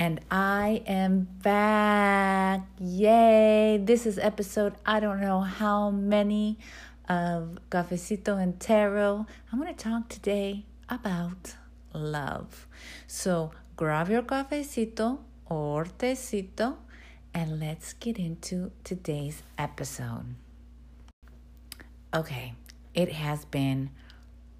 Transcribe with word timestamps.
and 0.00 0.18
I 0.30 0.82
am 0.86 1.28
back. 1.42 2.66
Yay! 2.80 3.78
This 3.84 4.06
is 4.06 4.18
episode 4.18 4.72
I 4.86 4.98
don't 4.98 5.20
know 5.20 5.40
how 5.40 5.90
many 5.90 6.58
of 7.06 7.58
Cafecito 7.68 8.42
and 8.42 8.58
Tarot. 8.58 9.26
I'm 9.52 9.60
going 9.60 9.74
to 9.74 9.84
talk 9.84 10.08
today 10.08 10.64
about 10.88 11.54
love. 11.92 12.66
So 13.06 13.50
grab 13.76 14.08
your 14.08 14.22
cafecito 14.22 15.18
or 15.44 15.84
tecito 15.84 16.76
and 17.34 17.60
let's 17.60 17.92
get 17.92 18.18
into 18.18 18.72
today's 18.84 19.42
episode. 19.58 20.34
Okay, 22.14 22.54
it 22.94 23.12
has 23.12 23.44
been 23.44 23.90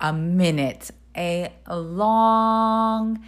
a 0.03 0.13
minute, 0.13 0.91
a 1.17 1.51
long 1.67 3.25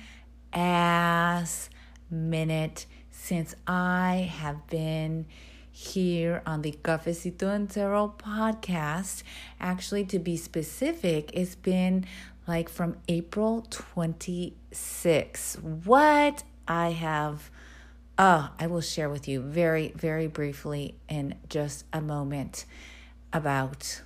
ass 0.52 1.70
minute 2.12 2.86
since 3.10 3.54
I 3.66 4.30
have 4.38 4.66
been 4.68 5.26
here 5.72 6.42
on 6.44 6.62
the 6.62 6.72
Cafecito 6.72 7.52
and 7.52 7.68
Tarot 7.68 8.14
podcast. 8.18 9.22
Actually, 9.58 10.04
to 10.04 10.18
be 10.18 10.36
specific, 10.36 11.30
it's 11.32 11.54
been 11.54 12.04
like 12.46 12.68
from 12.68 12.96
April 13.08 13.66
26. 13.70 15.56
What 15.56 16.42
I 16.68 16.90
have, 16.90 17.50
oh, 18.18 18.50
I 18.58 18.66
will 18.66 18.80
share 18.82 19.08
with 19.08 19.26
you 19.26 19.40
very, 19.40 19.92
very 19.96 20.26
briefly 20.26 20.96
in 21.08 21.34
just 21.48 21.86
a 21.92 22.00
moment 22.00 22.66
about 23.32 24.02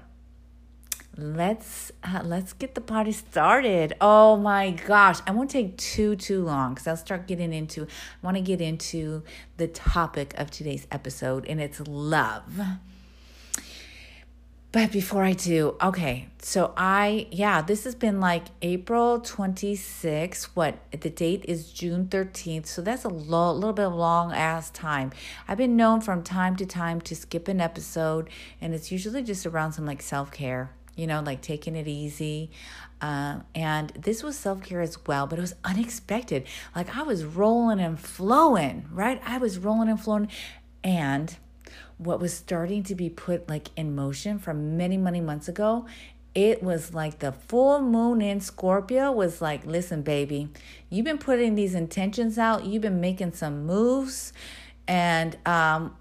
let's 1.17 1.91
uh, 2.03 2.21
let's 2.23 2.53
get 2.53 2.75
the 2.75 2.81
party 2.81 3.11
started. 3.11 3.93
Oh 4.01 4.37
my 4.37 4.71
gosh, 4.71 5.19
I 5.27 5.31
won't 5.31 5.49
take 5.49 5.77
too 5.77 6.15
too 6.15 6.43
long 6.43 6.75
cuz 6.75 6.87
I'll 6.87 6.97
start 6.97 7.27
getting 7.27 7.53
into 7.53 7.83
I 7.83 8.25
want 8.25 8.37
to 8.37 8.41
get 8.41 8.61
into 8.61 9.23
the 9.57 9.67
topic 9.67 10.33
of 10.37 10.51
today's 10.51 10.87
episode 10.91 11.45
and 11.47 11.61
it's 11.61 11.79
love. 11.81 12.61
But 14.75 14.91
before 14.91 15.23
I 15.23 15.31
do, 15.31 15.77
okay, 15.81 16.27
so 16.39 16.73
I, 16.75 17.27
yeah, 17.31 17.61
this 17.61 17.85
has 17.85 17.95
been 17.95 18.19
like 18.19 18.47
April 18.61 19.21
26th. 19.21 20.49
What, 20.53 20.79
the 20.91 21.09
date 21.09 21.45
is 21.47 21.71
June 21.71 22.07
13th. 22.07 22.65
So 22.65 22.81
that's 22.81 23.05
a 23.05 23.07
lo- 23.07 23.53
little 23.53 23.71
bit 23.71 23.85
of 23.85 23.93
long 23.93 24.33
ass 24.33 24.69
time. 24.71 25.13
I've 25.47 25.57
been 25.57 25.77
known 25.77 26.01
from 26.01 26.23
time 26.23 26.57
to 26.57 26.65
time 26.65 26.99
to 27.03 27.15
skip 27.15 27.47
an 27.47 27.61
episode, 27.61 28.29
and 28.59 28.73
it's 28.73 28.91
usually 28.91 29.23
just 29.23 29.45
around 29.45 29.71
some 29.71 29.85
like 29.85 30.01
self 30.01 30.29
care, 30.29 30.71
you 30.97 31.07
know, 31.07 31.21
like 31.21 31.41
taking 31.41 31.77
it 31.77 31.87
easy. 31.87 32.51
Uh, 32.99 33.39
and 33.55 33.91
this 33.91 34.23
was 34.23 34.37
self 34.37 34.61
care 34.61 34.81
as 34.81 34.97
well, 35.07 35.25
but 35.25 35.39
it 35.39 35.41
was 35.41 35.55
unexpected. 35.63 36.43
Like 36.75 36.97
I 36.97 37.03
was 37.03 37.23
rolling 37.23 37.79
and 37.79 37.97
flowing, 37.97 38.89
right? 38.91 39.21
I 39.25 39.37
was 39.37 39.57
rolling 39.57 39.87
and 39.87 40.01
flowing. 40.01 40.27
And 40.83 41.33
what 41.97 42.19
was 42.19 42.33
starting 42.33 42.83
to 42.83 42.95
be 42.95 43.09
put 43.09 43.47
like 43.47 43.69
in 43.75 43.95
motion 43.95 44.39
from 44.39 44.77
many, 44.77 44.97
many 44.97 45.21
months 45.21 45.47
ago, 45.47 45.85
it 46.33 46.61
was 46.61 46.93
like 46.93 47.19
the 47.19 47.31
full 47.31 47.81
moon 47.81 48.21
in 48.21 48.41
Scorpio 48.41 49.11
was 49.11 49.41
like, 49.41 49.65
listen, 49.65 50.01
baby, 50.01 50.49
you've 50.89 51.05
been 51.05 51.17
putting 51.17 51.55
these 51.55 51.73
intentions 51.73 52.37
out, 52.37 52.65
you've 52.65 52.81
been 52.81 52.99
making 52.99 53.31
some 53.31 53.65
moves, 53.65 54.33
and 54.85 55.37
um, 55.45 55.95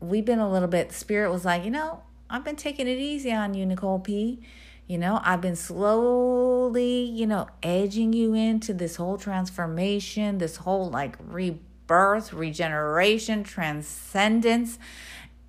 we've 0.00 0.24
been 0.24 0.40
a 0.40 0.50
little 0.50 0.68
bit, 0.68 0.92
Spirit 0.92 1.30
was 1.30 1.44
like, 1.44 1.64
you 1.64 1.70
know, 1.70 2.02
I've 2.28 2.44
been 2.44 2.56
taking 2.56 2.88
it 2.88 2.98
easy 2.98 3.30
on 3.30 3.54
you, 3.54 3.64
Nicole 3.64 4.00
P. 4.00 4.40
You 4.88 4.98
know, 4.98 5.20
I've 5.22 5.40
been 5.40 5.54
slowly, 5.56 7.02
you 7.02 7.26
know, 7.26 7.46
edging 7.62 8.12
you 8.12 8.34
into 8.34 8.74
this 8.74 8.96
whole 8.96 9.16
transformation, 9.16 10.38
this 10.38 10.56
whole 10.56 10.90
like 10.90 11.16
rebirth, 11.24 12.32
regeneration, 12.32 13.44
transcendence. 13.44 14.78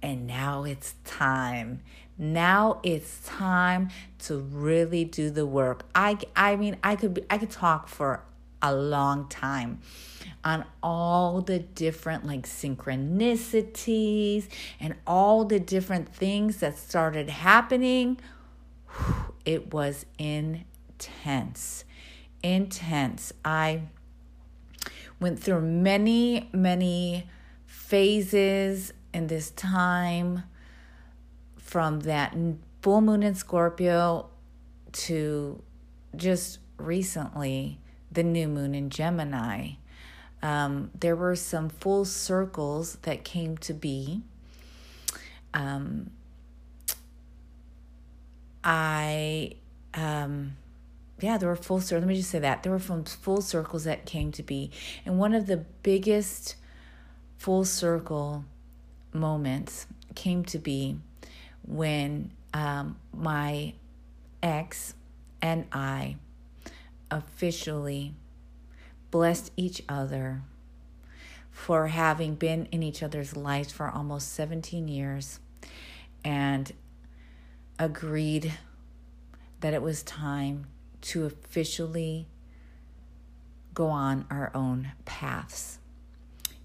And 0.03 0.27
now 0.27 0.65
it's 0.65 0.93
time. 1.05 1.81
Now 2.17 2.81
it's 2.83 3.25
time 3.25 3.89
to 4.19 4.37
really 4.37 5.05
do 5.05 5.31
the 5.31 5.47
work. 5.47 5.85
I 5.95 6.17
I 6.35 6.57
mean, 6.57 6.75
I 6.83 6.97
could 6.97 7.13
be, 7.15 7.23
I 7.29 7.37
could 7.37 7.49
talk 7.49 7.87
for 7.87 8.25
a 8.61 8.75
long 8.75 9.29
time 9.29 9.79
on 10.43 10.65
all 10.81 11.39
the 11.41 11.59
different 11.59 12.25
like 12.25 12.45
synchronicities 12.45 14.47
and 14.79 14.95
all 15.07 15.45
the 15.45 15.59
different 15.59 16.13
things 16.13 16.57
that 16.57 16.77
started 16.77 17.29
happening. 17.29 18.19
It 19.45 19.73
was 19.73 20.05
intense. 20.17 21.85
Intense. 22.43 23.33
I 23.43 23.81
went 25.19 25.39
through 25.39 25.61
many, 25.61 26.49
many 26.53 27.27
phases 27.65 28.93
in 29.13 29.27
this 29.27 29.51
time 29.51 30.43
from 31.57 32.01
that 32.01 32.35
full 32.81 33.01
moon 33.01 33.23
in 33.23 33.35
Scorpio 33.35 34.29
to 34.91 35.61
just 36.15 36.59
recently 36.77 37.79
the 38.11 38.23
new 38.23 38.47
moon 38.47 38.75
in 38.75 38.89
Gemini. 38.89 39.71
Um, 40.41 40.91
there 40.99 41.15
were 41.15 41.35
some 41.35 41.69
full 41.69 42.05
circles 42.05 42.97
that 43.03 43.23
came 43.23 43.57
to 43.59 43.73
be. 43.73 44.21
Um, 45.53 46.11
I, 48.63 49.53
um, 49.93 50.57
yeah, 51.21 51.37
there 51.37 51.47
were 51.47 51.55
full 51.55 51.79
circles. 51.79 52.01
Let 52.01 52.09
me 52.09 52.15
just 52.17 52.29
say 52.29 52.39
that 52.39 52.63
there 52.63 52.71
were 52.71 52.79
from 52.79 53.05
full 53.05 53.41
circles 53.41 53.85
that 53.85 54.05
came 54.05 54.31
to 54.33 54.43
be, 54.43 54.71
and 55.05 55.17
one 55.17 55.33
of 55.33 55.47
the 55.47 55.57
biggest 55.57 56.55
full 57.37 57.63
circle 57.65 58.45
moments 59.13 59.87
came 60.15 60.43
to 60.45 60.57
be 60.59 60.97
when 61.65 62.31
um, 62.53 62.97
my 63.13 63.73
ex 64.41 64.93
and 65.41 65.65
I 65.71 66.17
officially 67.09 68.13
blessed 69.11 69.51
each 69.55 69.83
other 69.87 70.41
for 71.51 71.87
having 71.87 72.35
been 72.35 72.67
in 72.71 72.81
each 72.81 73.03
other's 73.03 73.37
lives 73.37 73.71
for 73.71 73.89
almost 73.89 74.33
17 74.33 74.87
years 74.87 75.39
and 76.25 76.71
agreed 77.77 78.53
that 79.61 79.73
it 79.73 79.81
was 79.81 80.03
time 80.03 80.65
to 81.01 81.25
officially 81.25 82.27
go 83.73 83.87
on 83.87 84.25
our 84.29 84.51
own 84.53 84.91
paths. 85.05 85.79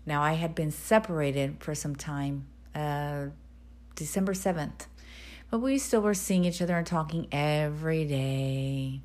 Now, 0.09 0.23
I 0.23 0.33
had 0.33 0.55
been 0.55 0.71
separated 0.71 1.57
for 1.61 1.75
some 1.75 1.95
time, 1.95 2.47
uh, 2.75 3.27
December 3.95 4.33
7th, 4.33 4.87
but 5.51 5.59
we 5.59 5.77
still 5.77 6.01
were 6.01 6.15
seeing 6.15 6.47
each 6.47 6.63
other 6.63 6.79
and 6.79 6.87
talking 6.87 7.29
every 7.31 8.07
day 8.07 9.03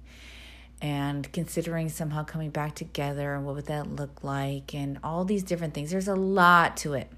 and 0.82 1.30
considering 1.34 1.90
somehow 1.90 2.24
coming 2.24 2.52
back 2.52 2.76
together 2.76 3.34
and 3.34 3.46
what 3.46 3.56
would 3.56 3.66
that 3.66 3.94
look 3.94 4.24
like 4.24 4.74
and 4.74 4.98
all 5.04 5.26
these 5.26 5.44
different 5.44 5.74
things. 5.74 5.92
There's 5.92 6.08
a 6.08 6.16
lot 6.16 6.78
to 6.78 6.94
it. 6.94 7.12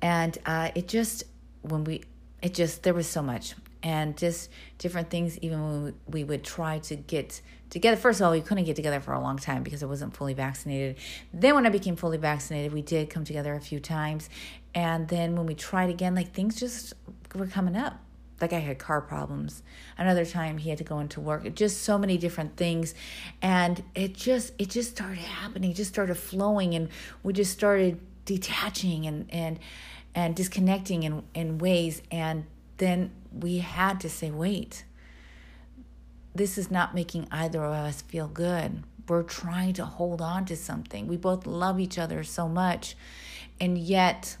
And 0.00 0.36
uh, 0.44 0.72
it 0.74 0.88
just, 0.88 1.22
when 1.60 1.84
we, 1.84 2.02
it 2.42 2.54
just, 2.54 2.82
there 2.82 2.92
was 2.92 3.06
so 3.06 3.22
much 3.22 3.54
and 3.84 4.16
just 4.16 4.50
different 4.78 5.10
things, 5.10 5.38
even 5.38 5.62
when 5.62 5.94
we 6.08 6.24
would 6.24 6.42
try 6.42 6.80
to 6.80 6.96
get 6.96 7.40
together. 7.72 7.96
First 7.96 8.20
of 8.20 8.26
all, 8.26 8.32
we 8.32 8.42
couldn't 8.42 8.64
get 8.64 8.76
together 8.76 9.00
for 9.00 9.14
a 9.14 9.20
long 9.20 9.38
time 9.38 9.62
because 9.62 9.82
I 9.82 9.86
wasn't 9.86 10.14
fully 10.14 10.34
vaccinated. 10.34 10.96
Then, 11.32 11.54
when 11.54 11.66
I 11.66 11.70
became 11.70 11.96
fully 11.96 12.18
vaccinated, 12.18 12.72
we 12.72 12.82
did 12.82 13.08
come 13.08 13.24
together 13.24 13.54
a 13.54 13.60
few 13.60 13.80
times. 13.80 14.28
And 14.74 15.08
then, 15.08 15.34
when 15.36 15.46
we 15.46 15.54
tried 15.54 15.88
again, 15.88 16.14
like 16.14 16.32
things 16.32 16.60
just 16.60 16.92
were 17.34 17.46
coming 17.46 17.74
up. 17.74 17.98
Like 18.42 18.52
I 18.52 18.58
had 18.58 18.78
car 18.78 19.00
problems. 19.00 19.62
Another 19.96 20.26
time 20.26 20.58
he 20.58 20.68
had 20.68 20.78
to 20.78 20.84
go 20.84 20.98
into 20.98 21.20
work. 21.20 21.54
Just 21.54 21.82
so 21.82 21.96
many 21.96 22.18
different 22.18 22.56
things, 22.56 22.94
and 23.40 23.82
it 23.94 24.14
just 24.14 24.52
it 24.58 24.68
just 24.68 24.90
started 24.90 25.18
happening. 25.18 25.70
It 25.70 25.74
just 25.74 25.92
started 25.92 26.16
flowing, 26.16 26.74
and 26.74 26.88
we 27.22 27.32
just 27.32 27.52
started 27.52 28.00
detaching 28.24 29.06
and 29.06 29.26
and 29.30 29.58
and 30.14 30.36
disconnecting 30.36 31.04
in 31.04 31.22
in 31.34 31.58
ways. 31.58 32.02
And 32.10 32.44
then 32.78 33.12
we 33.32 33.58
had 33.58 34.00
to 34.00 34.10
say, 34.10 34.30
wait 34.30 34.84
this 36.34 36.56
is 36.58 36.70
not 36.70 36.94
making 36.94 37.28
either 37.30 37.62
of 37.64 37.72
us 37.72 38.02
feel 38.02 38.28
good. 38.28 38.82
We're 39.08 39.22
trying 39.22 39.74
to 39.74 39.84
hold 39.84 40.22
on 40.22 40.44
to 40.46 40.56
something. 40.56 41.06
We 41.06 41.16
both 41.16 41.46
love 41.46 41.80
each 41.80 41.98
other 41.98 42.22
so 42.22 42.48
much, 42.48 42.96
and 43.60 43.76
yet 43.76 44.36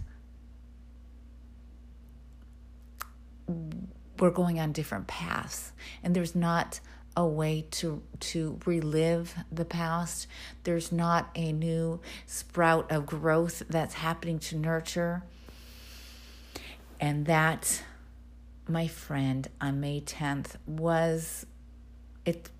we're 4.18 4.30
going 4.30 4.60
on 4.60 4.72
different 4.72 5.08
paths. 5.08 5.72
And 6.02 6.14
there's 6.14 6.34
not 6.34 6.80
a 7.16 7.26
way 7.26 7.66
to 7.70 8.02
to 8.20 8.58
relive 8.64 9.34
the 9.50 9.64
past. 9.64 10.26
There's 10.64 10.92
not 10.92 11.30
a 11.34 11.52
new 11.52 12.00
sprout 12.26 12.90
of 12.90 13.04
growth 13.04 13.62
that's 13.68 13.94
happening 13.94 14.38
to 14.38 14.56
nurture. 14.56 15.22
And 17.00 17.26
that, 17.26 17.82
my 18.68 18.86
friend, 18.86 19.48
on 19.60 19.80
May 19.80 20.00
10th 20.00 20.56
was 20.66 21.46
it 22.24 22.50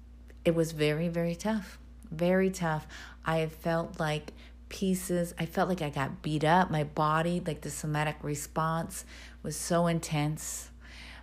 it 0.44 0.54
was 0.54 0.72
very 0.72 1.08
very 1.08 1.34
tough 1.34 1.78
very 2.12 2.50
tough. 2.50 2.86
I 3.24 3.46
felt 3.46 3.98
like 3.98 4.32
pieces 4.68 5.34
i 5.38 5.44
felt 5.44 5.68
like 5.68 5.82
i 5.82 5.90
got 5.90 6.22
beat 6.22 6.44
up. 6.44 6.70
My 6.70 6.84
body 6.84 7.42
like 7.46 7.60
the 7.60 7.70
somatic 7.70 8.16
response 8.22 9.04
was 9.42 9.54
so 9.54 9.86
intense. 9.86 10.70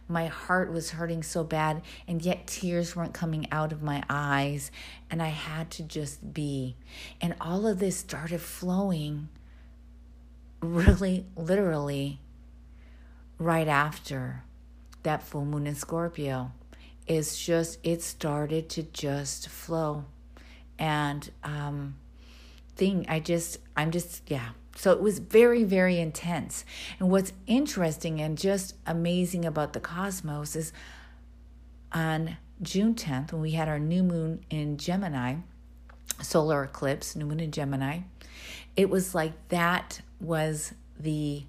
My 0.07 0.27
heart 0.27 0.71
was 0.71 0.91
hurting 0.91 1.23
so 1.23 1.43
bad 1.43 1.81
and 2.07 2.21
yet 2.21 2.45
tears 2.45 2.95
weren't 2.95 3.13
coming 3.13 3.47
out 3.51 3.71
of 3.71 3.81
my 3.81 4.03
eyes 4.07 4.69
and 5.09 5.21
i 5.21 5.29
had 5.29 5.71
to 5.71 5.83
just 5.83 6.31
be. 6.33 6.75
And 7.21 7.35
all 7.41 7.65
of 7.65 7.79
this 7.79 7.97
started 7.97 8.41
flowing 8.41 9.29
really 10.61 11.25
literally 11.35 12.19
right 13.39 13.67
after 13.67 14.43
that 15.03 15.23
full 15.23 15.45
moon 15.45 15.65
in 15.65 15.73
scorpio 15.73 16.51
is 17.09 17.37
just 17.37 17.79
it 17.83 18.01
started 18.01 18.69
to 18.69 18.83
just 18.83 19.49
flow. 19.49 20.05
And 20.77 21.29
um 21.43 21.95
thing 22.75 23.05
i 23.09 23.19
just 23.19 23.57
i'm 23.75 23.91
just 23.91 24.21
yeah. 24.27 24.49
So 24.75 24.93
it 24.93 25.01
was 25.01 25.19
very 25.19 25.65
very 25.65 25.99
intense. 25.99 26.63
And 26.99 27.09
what's 27.09 27.33
interesting 27.47 28.21
and 28.21 28.37
just 28.37 28.75
amazing 28.87 29.43
about 29.43 29.73
the 29.73 29.81
cosmos 29.81 30.55
is 30.55 30.71
on 31.91 32.37
june 32.61 32.93
10th 32.93 33.31
when 33.31 33.41
we 33.41 33.51
had 33.51 33.67
our 33.67 33.79
new 33.79 34.03
moon 34.03 34.43
in 34.49 34.77
gemini 34.77 35.35
solar 36.21 36.63
eclipse 36.63 37.15
new 37.15 37.25
moon 37.25 37.39
in 37.39 37.51
gemini 37.51 37.99
it 38.75 38.89
was 38.89 39.15
like 39.15 39.31
that 39.47 40.01
was 40.19 40.73
the 40.99 41.43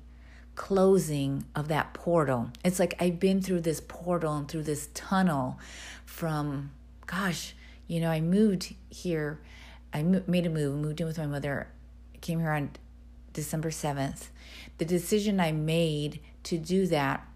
closing 0.61 1.43
of 1.55 1.69
that 1.69 1.95
portal. 1.95 2.51
It's 2.63 2.79
like 2.79 2.95
I've 3.01 3.19
been 3.19 3.41
through 3.41 3.63
this 3.63 3.81
portal 3.81 4.37
and 4.37 4.47
through 4.47 4.65
this 4.65 4.91
tunnel 4.93 5.59
from, 6.05 6.71
gosh, 7.07 7.55
you 7.87 7.99
know, 7.99 8.11
I 8.11 8.21
moved 8.21 8.75
here. 8.91 9.41
I 9.95 10.03
made 10.03 10.45
a 10.45 10.51
move, 10.51 10.77
moved 10.77 11.01
in 11.01 11.07
with 11.07 11.17
my 11.17 11.25
mother, 11.25 11.69
came 12.21 12.41
here 12.41 12.51
on 12.51 12.73
December 13.33 13.71
7th. 13.71 14.27
The 14.77 14.85
decision 14.85 15.41
I 15.41 15.51
made 15.51 16.21
to 16.43 16.59
do 16.59 16.87
that 16.89 17.27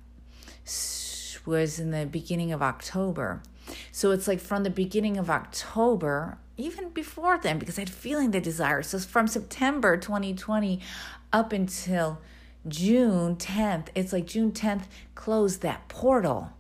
was 1.47 1.81
in 1.81 1.93
the 1.93 2.05
beginning 2.05 2.53
of 2.53 2.61
October. 2.61 3.41
So 3.91 4.11
it's 4.11 4.29
like 4.29 4.39
from 4.39 4.65
the 4.65 4.71
beginning 4.71 5.17
of 5.17 5.31
October, 5.31 6.37
even 6.59 6.91
before 6.91 7.39
then, 7.39 7.59
because 7.59 7.79
I 7.79 7.83
had 7.83 7.91
feeling 7.91 8.33
the 8.33 8.41
desire. 8.41 8.83
So 8.83 8.99
from 8.99 9.29
September 9.29 9.97
2020 9.97 10.79
up 11.33 11.55
until 11.55 12.19
June 12.67 13.37
10th, 13.37 13.89
it's 13.95 14.13
like 14.13 14.27
June 14.27 14.53
10th 14.53 14.85
closed 15.15 15.63
that 15.63 15.89
portal. 15.89 16.51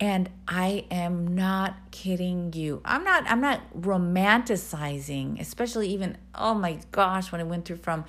And 0.00 0.30
I 0.46 0.84
am 0.92 1.34
not 1.34 1.90
kidding 1.90 2.52
you. 2.52 2.80
I'm 2.84 3.02
not 3.02 3.24
I'm 3.28 3.40
not 3.40 3.60
romanticizing, 3.76 5.40
especially 5.40 5.88
even 5.88 6.16
oh 6.36 6.54
my 6.54 6.78
gosh, 6.92 7.32
when 7.32 7.40
I 7.40 7.44
went 7.44 7.64
through 7.64 7.78
from 7.78 8.04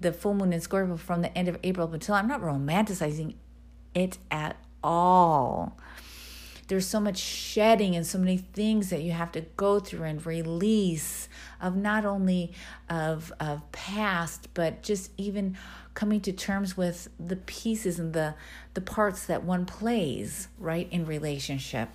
the 0.00 0.10
full 0.10 0.32
moon 0.32 0.54
in 0.54 0.60
Scorpio 0.62 0.96
from 0.96 1.20
the 1.20 1.36
end 1.36 1.48
of 1.48 1.58
April 1.62 1.92
until 1.92 2.14
I'm 2.14 2.28
not 2.28 2.40
romanticizing 2.40 3.34
it 3.94 4.16
at 4.30 4.56
all 4.82 5.78
there's 6.68 6.86
so 6.86 7.00
much 7.00 7.18
shedding 7.18 7.94
and 7.94 8.06
so 8.06 8.18
many 8.18 8.38
things 8.38 8.90
that 8.90 9.02
you 9.02 9.12
have 9.12 9.32
to 9.32 9.42
go 9.56 9.78
through 9.80 10.04
and 10.04 10.24
release 10.24 11.28
of 11.60 11.76
not 11.76 12.04
only 12.04 12.52
of 12.88 13.32
of 13.40 13.70
past 13.72 14.48
but 14.54 14.82
just 14.82 15.10
even 15.16 15.56
coming 15.94 16.20
to 16.20 16.32
terms 16.32 16.76
with 16.76 17.08
the 17.18 17.36
pieces 17.36 17.98
and 17.98 18.12
the 18.12 18.34
the 18.74 18.80
parts 18.80 19.26
that 19.26 19.44
one 19.44 19.64
plays 19.64 20.48
right 20.58 20.88
in 20.90 21.06
relationship 21.06 21.88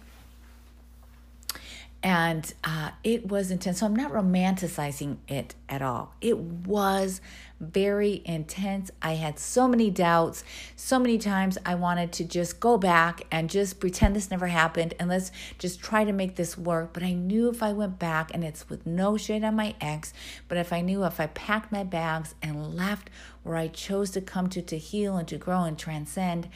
and 2.02 2.54
uh, 2.64 2.92
it 3.04 3.28
was 3.28 3.52
intense. 3.52 3.80
So 3.80 3.86
I'm 3.86 3.96
not 3.96 4.14
romanticizing 4.14 5.18
it 5.28 5.56
at 5.68 5.82
all. 5.82 6.16
It 6.22 6.38
was 6.38 7.20
very 7.60 8.22
intense. 8.24 8.90
I 9.02 9.16
had 9.16 9.38
so 9.38 9.68
many 9.68 9.92
doubts. 9.92 10.46
So 10.78 10.98
many 10.98 11.18
times 11.18 11.58
I 11.66 11.76
wanted 11.76 12.14
to 12.14 12.24
just 12.24 12.62
go 12.62 12.78
back 12.78 13.24
and 13.32 13.50
just 13.50 13.82
pretend 13.82 14.16
this 14.16 14.32
never 14.32 14.48
happened 14.48 14.94
and 14.98 15.10
let's 15.10 15.32
just 15.58 15.82
try 15.82 16.06
to 16.06 16.14
make 16.14 16.38
this 16.38 16.58
work. 16.58 16.94
But 16.94 17.04
I 17.04 17.12
knew 17.12 17.50
if 17.50 17.62
I 17.62 17.74
went 17.74 18.00
back, 18.00 18.32
and 18.34 18.46
it's 18.46 18.70
with 18.70 18.86
no 18.86 19.18
shade 19.18 19.44
on 19.44 19.56
my 19.56 19.76
ex, 19.82 20.14
but 20.48 20.58
if 20.58 20.72
I 20.72 20.80
knew 20.80 21.04
if 21.04 21.20
I 21.20 21.28
packed 21.28 21.72
my 21.72 21.84
bags 21.84 22.34
and 22.42 22.76
left 22.76 23.10
where 23.44 23.58
I 23.58 23.68
chose 23.68 24.12
to 24.12 24.22
come 24.22 24.48
to 24.50 24.62
to 24.62 24.78
heal 24.78 25.18
and 25.18 25.28
to 25.28 25.38
grow 25.38 25.64
and 25.64 25.78
transcend, 25.78 26.48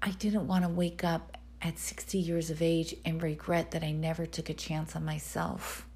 I 0.00 0.10
didn't 0.12 0.46
want 0.46 0.64
to 0.64 0.70
wake 0.70 1.04
up 1.04 1.36
at 1.62 1.78
60 1.78 2.18
years 2.18 2.50
of 2.50 2.60
age 2.60 2.94
and 3.04 3.22
regret 3.22 3.70
that 3.70 3.84
I 3.84 3.92
never 3.92 4.26
took 4.26 4.50
a 4.50 4.54
chance 4.54 4.96
on 4.96 5.04
myself. 5.04 5.86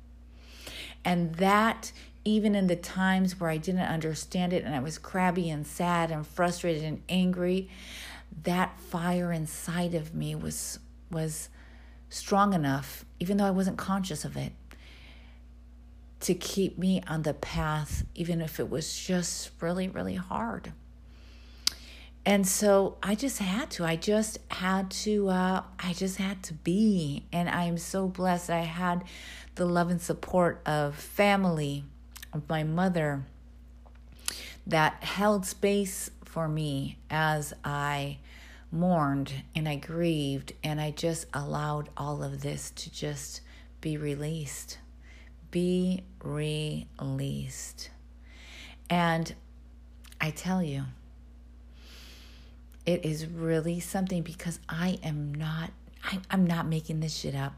And 1.05 1.35
that, 1.35 1.93
even 2.25 2.55
in 2.55 2.69
the 2.69 2.77
times 2.77 3.39
where 3.39 3.51
I 3.51 3.57
didn't 3.57 3.81
understand 3.83 4.53
it 4.53 4.65
and 4.65 4.75
I 4.75 4.81
was 4.81 4.99
crabby 4.99 5.51
and 5.51 5.67
sad 5.67 6.11
and 6.11 6.27
frustrated 6.27 6.85
and 6.85 7.03
angry, 7.09 7.69
that 8.45 8.79
fire 8.81 9.33
inside 9.33 9.95
of 9.95 10.15
me 10.15 10.35
was 10.35 10.79
was 11.11 11.49
strong 12.09 12.53
enough, 12.53 13.05
even 13.21 13.37
though 13.37 13.45
I 13.45 13.51
wasn't 13.51 13.79
conscious 13.79 14.25
of 14.25 14.37
it, 14.37 14.53
to 16.21 16.35
keep 16.35 16.79
me 16.79 17.01
on 17.07 17.23
the 17.23 17.35
path, 17.35 18.05
even 18.15 18.41
if 18.41 18.59
it 18.59 18.69
was 18.69 18.99
just 18.99 19.51
really, 19.61 19.89
really 19.89 20.17
hard 20.17 20.73
and 22.27 22.45
so 22.45 22.97
I 23.05 23.15
just 23.15 23.39
had 23.39 23.71
to. 23.71 23.85
I 23.85 23.95
just 23.95 24.39
had 24.51 24.91
to. 24.91 25.29
Uh, 25.29 25.63
I 25.79 25.93
just 25.93 26.17
had 26.17 26.43
to 26.45 26.55
be, 26.55 27.25
and 27.33 27.49
I 27.49 27.65
am 27.65 27.79
so 27.79 28.09
blessed. 28.09 28.51
I 28.51 28.63
had 28.63 29.05
the 29.55 29.65
love 29.65 29.91
and 29.91 30.03
support 30.03 30.61
of 30.67 30.97
family, 30.97 31.85
of 32.33 32.49
my 32.49 32.65
mother, 32.65 33.25
that 34.67 35.05
held 35.05 35.47
space 35.47 36.11
for 36.25 36.49
me 36.49 36.99
as 37.09 37.55
I 37.65 38.19
mourned 38.73 39.33
and 39.55 39.69
I 39.69 39.77
grieved, 39.77 40.53
and 40.65 40.81
I 40.81 40.91
just 40.91 41.27
allowed 41.33 41.91
all 41.97 42.25
of 42.25 42.43
this 42.43 42.73
to 42.73 42.93
just 42.93 43.41
be 43.81 43.97
released, 43.97 44.79
be 45.53 46.03
released, 46.25 47.91
and 48.91 49.33
I 50.21 50.31
tell 50.31 50.61
you 50.61 50.87
it 52.87 53.05
is 53.05 53.27
really 53.27 53.81
something 53.81 54.23
because 54.23 54.61
I 54.69 54.99
am 55.03 55.35
not 55.35 55.71
I, 56.05 56.21
I'm 56.31 56.47
not 56.47 56.67
making 56.67 57.01
this 57.01 57.15
shit 57.15 57.35
up. 57.35 57.55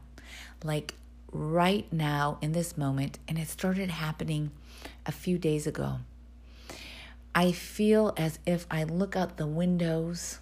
Like 0.63 0.95
right 1.31 1.91
now 1.93 2.39
in 2.41 2.51
this 2.51 2.77
moment, 2.77 3.19
and 3.27 3.37
it 3.37 3.47
started 3.47 3.89
happening 3.91 4.51
a 5.05 5.11
few 5.11 5.37
days 5.37 5.67
ago. 5.67 5.99
I 7.35 7.51
feel 7.51 8.13
as 8.17 8.39
if 8.45 8.65
I 8.71 8.83
look 8.83 9.15
out 9.15 9.37
the 9.37 9.45
windows 9.45 10.39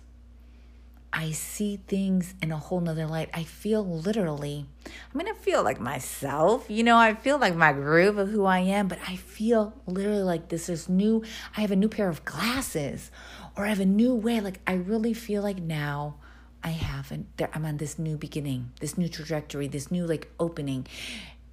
I 1.17 1.31
see 1.31 1.79
things 1.87 2.35
in 2.43 2.51
a 2.51 2.57
whole 2.57 2.81
nother 2.81 3.07
light. 3.07 3.29
I 3.33 3.43
feel 3.43 3.83
literally, 3.83 4.65
I 4.85 5.17
mean, 5.17 5.27
I 5.27 5.33
feel 5.33 5.63
like 5.63 5.79
myself, 5.79 6.65
you 6.69 6.83
know, 6.83 6.97
I 6.97 7.15
feel 7.15 7.39
like 7.39 7.55
my 7.55 7.73
groove 7.73 8.17
of 8.17 8.29
who 8.29 8.45
I 8.45 8.59
am, 8.59 8.87
but 8.87 8.99
I 9.07 9.15
feel 9.15 9.73
literally 9.87 10.21
like 10.21 10.49
this 10.49 10.69
is 10.69 10.89
new. 10.89 11.23
I 11.55 11.61
have 11.61 11.71
a 11.71 11.75
new 11.75 11.87
pair 11.87 12.09
of 12.09 12.25
glasses 12.25 13.09
or 13.57 13.65
I 13.65 13.69
have 13.69 13.79
a 13.79 13.85
new 13.85 14.13
way. 14.13 14.39
Like, 14.39 14.59
I 14.67 14.73
really 14.73 15.13
feel 15.13 15.41
like 15.41 15.57
now 15.57 16.15
I 16.63 16.69
have, 16.69 17.11
an, 17.11 17.27
I'm 17.53 17.65
on 17.65 17.77
this 17.77 17.97
new 17.97 18.17
beginning, 18.17 18.71
this 18.79 18.97
new 18.97 19.09
trajectory, 19.09 19.67
this 19.67 19.89
new 19.89 20.05
like 20.05 20.31
opening. 20.39 20.85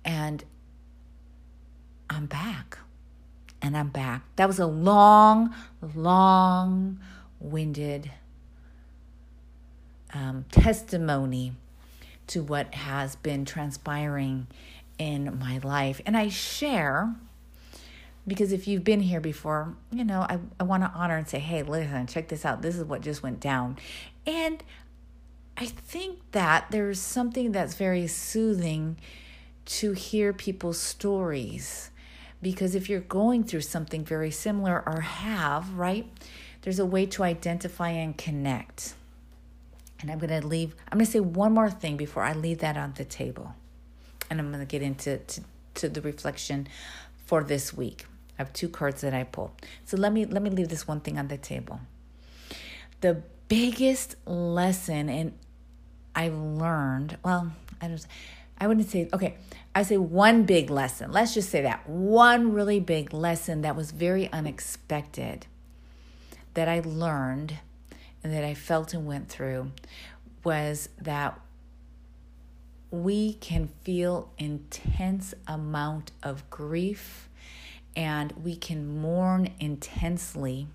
And 0.05 0.45
I'm 2.11 2.27
back. 2.27 2.79
And 3.63 3.77
I'm 3.77 3.89
back. 3.89 4.23
That 4.37 4.47
was 4.47 4.59
a 4.59 4.67
long, 4.67 5.55
long 5.95 7.01
winded 7.41 8.11
um, 10.13 10.45
testimony 10.51 11.55
to 12.27 12.43
what 12.43 12.75
has 12.75 13.17
been 13.17 13.45
transpiring 13.45 14.47
in 14.99 15.39
my 15.39 15.59
life. 15.59 16.01
And 16.05 16.17
I 16.17 16.29
share 16.29 17.15
because 18.27 18.53
if 18.53 18.67
you've 18.67 18.85
been 18.85 19.01
here 19.01 19.21
before, 19.21 19.75
you 19.91 20.05
know, 20.05 20.21
I, 20.21 20.39
I 20.59 20.65
want 20.65 20.83
to 20.83 20.91
honor 20.95 21.17
and 21.17 21.29
say, 21.29 21.39
hey, 21.39 21.63
listen, 21.63 22.07
check 22.07 22.29
this 22.29 22.45
out. 22.45 22.63
This 22.63 22.77
is 22.77 22.85
what 22.85 23.03
just 23.03 23.23
went 23.23 23.41
down. 23.41 23.77
And 24.27 24.63
I 25.57 25.67
think 25.67 26.21
that 26.33 26.71
there's 26.71 26.99
something 26.99 27.53
that's 27.53 27.75
very 27.75 28.07
soothing 28.07 28.97
to 29.67 29.93
hear 29.93 30.33
people's 30.33 30.81
stories. 30.81 31.91
Because 32.41 32.75
if 32.75 32.89
you're 32.89 33.01
going 33.01 33.45
through 33.45 33.63
something 33.63 34.05
very 34.05 34.31
similar 34.31 34.83
or 34.87 35.01
have, 35.01 35.75
right, 35.75 36.07
there's 36.63 36.79
a 36.79 36.87
way 36.87 37.07
to 37.07 37.23
identify 37.23 37.91
and 37.91 38.17
connect. 38.17 38.95
And 40.01 40.11
I'm 40.11 40.19
going 40.19 40.41
to 40.41 40.47
leave, 40.47 40.75
I'm 40.91 40.99
going 40.99 41.07
to 41.07 41.13
say 41.13 41.21
one 41.21 41.53
more 41.53 41.71
thing 41.71 41.97
before 41.97 42.23
I 42.23 42.33
leave 42.33 42.59
that 42.59 42.77
on 42.77 42.95
the 42.97 43.05
table. 43.05 43.55
And 44.31 44.41
I'm 44.41 44.49
going 44.49 44.61
to 44.61 44.67
get 44.67 44.83
into 44.83 45.19
to, 45.19 45.43
to 45.75 45.89
the 45.89 46.01
reflection 46.01 46.69
for 47.27 47.45
this 47.45 47.73
week. 47.73 48.07
I 48.39 48.43
have 48.43 48.53
two 48.53 48.69
cards 48.69 49.03
that 49.03 49.15
I 49.15 49.25
pull. 49.25 49.53
So 49.85 49.97
let 49.97 50.13
me 50.13 50.25
let 50.25 50.43
me 50.43 50.51
leave 50.51 50.69
this 50.69 50.87
one 50.89 51.01
thing 51.01 51.19
on 51.19 51.29
the 51.29 51.39
table. 51.39 51.81
The 53.01 53.23
biggest 53.49 54.17
lesson 54.27 55.09
and 55.09 55.33
I've 56.15 56.35
learned, 56.35 57.19
well, 57.25 57.53
I 57.81 57.89
don't 57.89 58.07
I 58.59 58.67
wouldn't 58.67 58.89
say 58.89 59.09
okay, 59.13 59.37
I 59.75 59.83
say 59.83 59.97
one 59.97 60.45
big 60.45 60.71
lesson. 60.71 61.13
Let's 61.13 61.35
just 61.35 61.51
say 61.51 61.63
that. 61.63 61.89
One 61.89 62.53
really 62.53 62.81
big 62.81 63.13
lesson 63.13 63.63
that 63.63 63.77
was 63.77 63.91
very 63.91 64.31
unexpected 64.33 65.47
that 66.55 66.69
I 66.69 66.81
learned 66.81 67.59
and 68.23 68.33
that 68.33 68.45
I 68.45 68.55
felt 68.55 68.95
and 68.95 69.07
went 69.07 69.29
through 69.29 69.73
was 70.45 70.89
that 71.01 71.39
we 72.91 73.35
can 73.35 73.69
feel 73.83 74.31
intense 74.39 75.35
amount 75.49 76.13
of 76.23 76.49
grief 76.49 77.29
and 77.97 78.33
we 78.33 78.57
can 78.57 79.01
mourn 79.01 79.51
intensely 79.61 80.67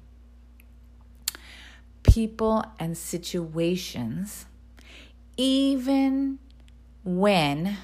people 2.04 2.64
and 2.80 2.98
situations 2.98 4.46
even 5.38 6.40
when 7.04 7.78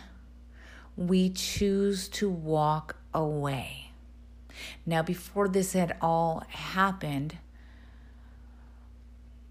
we 0.98 1.30
choose 1.30 2.08
to 2.10 2.30
walk 2.30 2.98
away. 3.14 3.92
Now, 4.86 5.02
before 5.02 5.48
this 5.48 5.74
had 5.74 5.96
all 6.02 6.44
happened, 6.50 7.38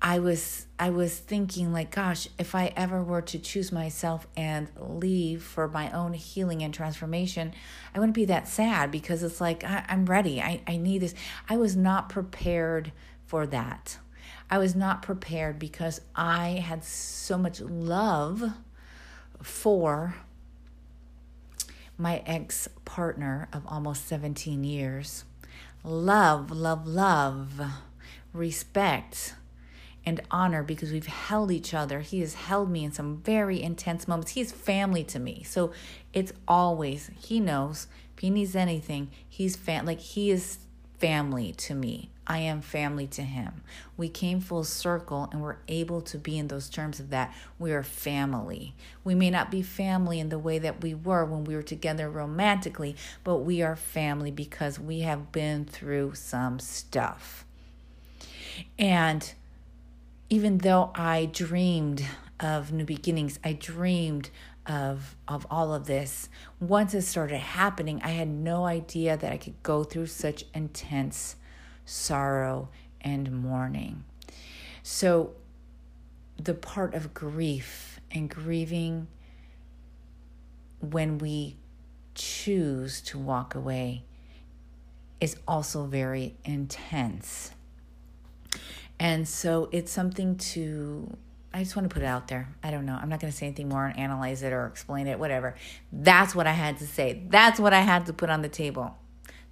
I 0.07 0.19
was 0.19 0.67
I 0.79 0.91
was 0.91 1.19
thinking 1.19 1.73
like 1.73 1.91
gosh 1.91 2.29
if 2.39 2.55
I 2.55 2.75
ever 2.77 3.03
were 3.03 3.23
to 3.23 3.39
choose 3.39 3.73
myself 3.73 4.27
and 4.37 4.69
leave 4.79 5.43
for 5.43 5.67
my 5.67 5.91
own 5.93 6.13
healing 6.13 6.63
and 6.63 6.75
transformation 6.75 7.55
I 7.95 7.99
wouldn't 7.99 8.15
be 8.15 8.27
that 8.27 8.47
sad 8.47 8.91
because 8.91 9.23
it's 9.23 9.41
like 9.41 9.65
I, 9.65 9.83
am 9.89 10.05
ready. 10.05 10.43
I, 10.43 10.61
I 10.67 10.77
need 10.77 10.99
this. 10.99 11.15
I 11.49 11.57
was 11.57 11.75
not 11.75 12.11
prepared 12.11 12.93
for 13.25 13.47
that. 13.47 13.97
I 14.51 14.59
was 14.59 14.77
not 14.77 15.01
prepared 15.01 15.59
because 15.59 16.03
I 16.15 16.63
had 16.63 16.85
so 16.85 17.39
much 17.39 17.63
love 17.63 18.53
for 19.41 20.17
my 21.97 22.23
ex 22.27 22.69
partner 22.85 23.49
of 23.55 23.63
almost 23.67 24.07
17 24.07 24.65
years. 24.65 25.25
Love 25.83 26.51
love 26.51 26.87
love. 26.87 27.59
Respect 28.35 29.35
and 30.07 30.21
honor 30.31 30.63
because 30.63 30.93
we've 30.93 31.07
held 31.07 31.51
each 31.51 31.73
other. 31.75 32.01
He 32.01 32.21
has 32.21 32.35
held 32.35 32.71
me 32.71 32.85
in 32.85 32.93
some 32.93 33.19
very 33.19 33.63
intense 33.63 34.07
moments. 34.07 34.33
He's 34.33 34.53
family 34.53 35.05
to 35.05 35.19
me. 35.19 35.43
So 35.45 35.73
it's 36.13 36.33
always, 36.47 37.11
he 37.19 37.41
knows 37.41 37.87
if 38.15 38.21
he 38.21 38.31
needs 38.31 38.55
anything, 38.55 39.11
he's 39.29 39.57
fam- 39.57 39.87
like 39.87 40.01
he 40.01 40.31
is 40.31 40.59
family 40.99 41.53
to 41.53 41.75
me. 41.75 42.11
I 42.27 42.39
am 42.39 42.63
family 42.63 43.07
to 43.09 43.23
him. 43.23 43.63
We 43.97 44.09
came 44.09 44.41
full 44.41 44.65
circle 44.65 45.29
and 45.31 45.43
we're 45.43 45.59
able 45.69 46.01
to 46.03 46.17
be 46.17 46.39
in 46.39 46.49
those 46.49 46.71
terms 46.71 46.99
of 46.99 47.11
that. 47.11 47.35
We 47.59 47.73
are 47.73 47.83
family. 47.83 48.75
We 49.03 49.15
may 49.15 49.29
not 49.29 49.51
be 49.51 49.61
family 49.61 50.21
in 50.21 50.31
the 50.31 50.39
way 50.39 50.59
that 50.59 50.83
we 50.83 50.95
were 50.95 51.25
when 51.27 51.45
we 51.45 51.55
were 51.55 51.63
together 51.63 52.09
romantically, 52.09 52.97
but 53.25 53.39
we 53.39 53.61
are 53.61 53.77
family 53.77 54.31
because 54.31 54.79
we 54.79 55.01
have 55.01 55.33
been 55.33 55.67
through 55.67 56.15
some 56.15 56.59
stuff. 56.59 57.45
And 58.79 59.35
even 60.31 60.59
though 60.59 60.91
I 60.95 61.27
dreamed 61.27 62.05
of 62.41 62.73
new 62.73 62.85
beginnings, 62.85 63.39
I 63.45 63.53
dreamed 63.53 64.31
of 64.67 65.17
of 65.29 65.47
all 65.51 65.75
of 65.75 65.87
this. 65.87 66.29
Once 66.61 66.95
it 66.95 67.03
started 67.03 67.39
happening, 67.39 68.01
I 68.03 68.11
had 68.11 68.29
no 68.29 68.65
idea 68.65 69.17
that 69.17 69.33
I 69.33 69.37
could 69.37 69.63
go 69.63 69.85
through 69.85 70.07
such 70.07 70.45
intense 70.55 71.37
sorrow 71.85 72.69
and 73.01 73.31
mourning. 73.31 74.05
So 74.83 75.35
the 76.37 76.55
part 76.55 76.95
of 76.95 77.15
grief 77.15 78.01
and 78.11 78.29
grieving 78.29 79.09
when 80.81 81.19
we 81.19 81.57
choose 82.15 83.01
to 83.03 83.19
walk 83.19 83.55
away 83.55 84.05
is 85.21 85.37
also 85.47 85.87
very 85.87 86.37
intense. 86.45 87.51
And 89.05 89.29
so 89.29 89.69
it's 89.71 89.93
something 89.93 90.39
to, 90.39 91.15
I 91.53 91.63
just 91.63 91.77
want 91.77 91.91
to 91.91 91.93
put 91.93 92.03
it 92.03 92.07
out 92.07 92.29
there. 92.29 92.49
I 92.63 92.71
don't 92.71 92.87
know. 92.87 92.99
I'm 92.99 93.11
not 93.11 93.21
going 93.21 93.31
to 93.31 93.37
say 93.37 93.45
anything 93.45 93.69
more 93.69 93.85
and 93.85 93.99
analyze 93.99 94.43
it 94.43 94.51
or 94.51 94.65
explain 94.65 95.09
it, 95.09 95.19
whatever. 95.19 95.57
That's 95.93 96.35
what 96.35 96.47
I 96.47 96.53
had 96.53 96.79
to 96.79 96.87
say. 96.87 97.23
That's 97.29 97.61
what 97.61 97.75
I 97.75 97.83
had 97.83 98.07
to 98.07 98.15
put 98.15 98.31
on 98.31 98.41
the 98.41 98.49
table. 98.49 98.97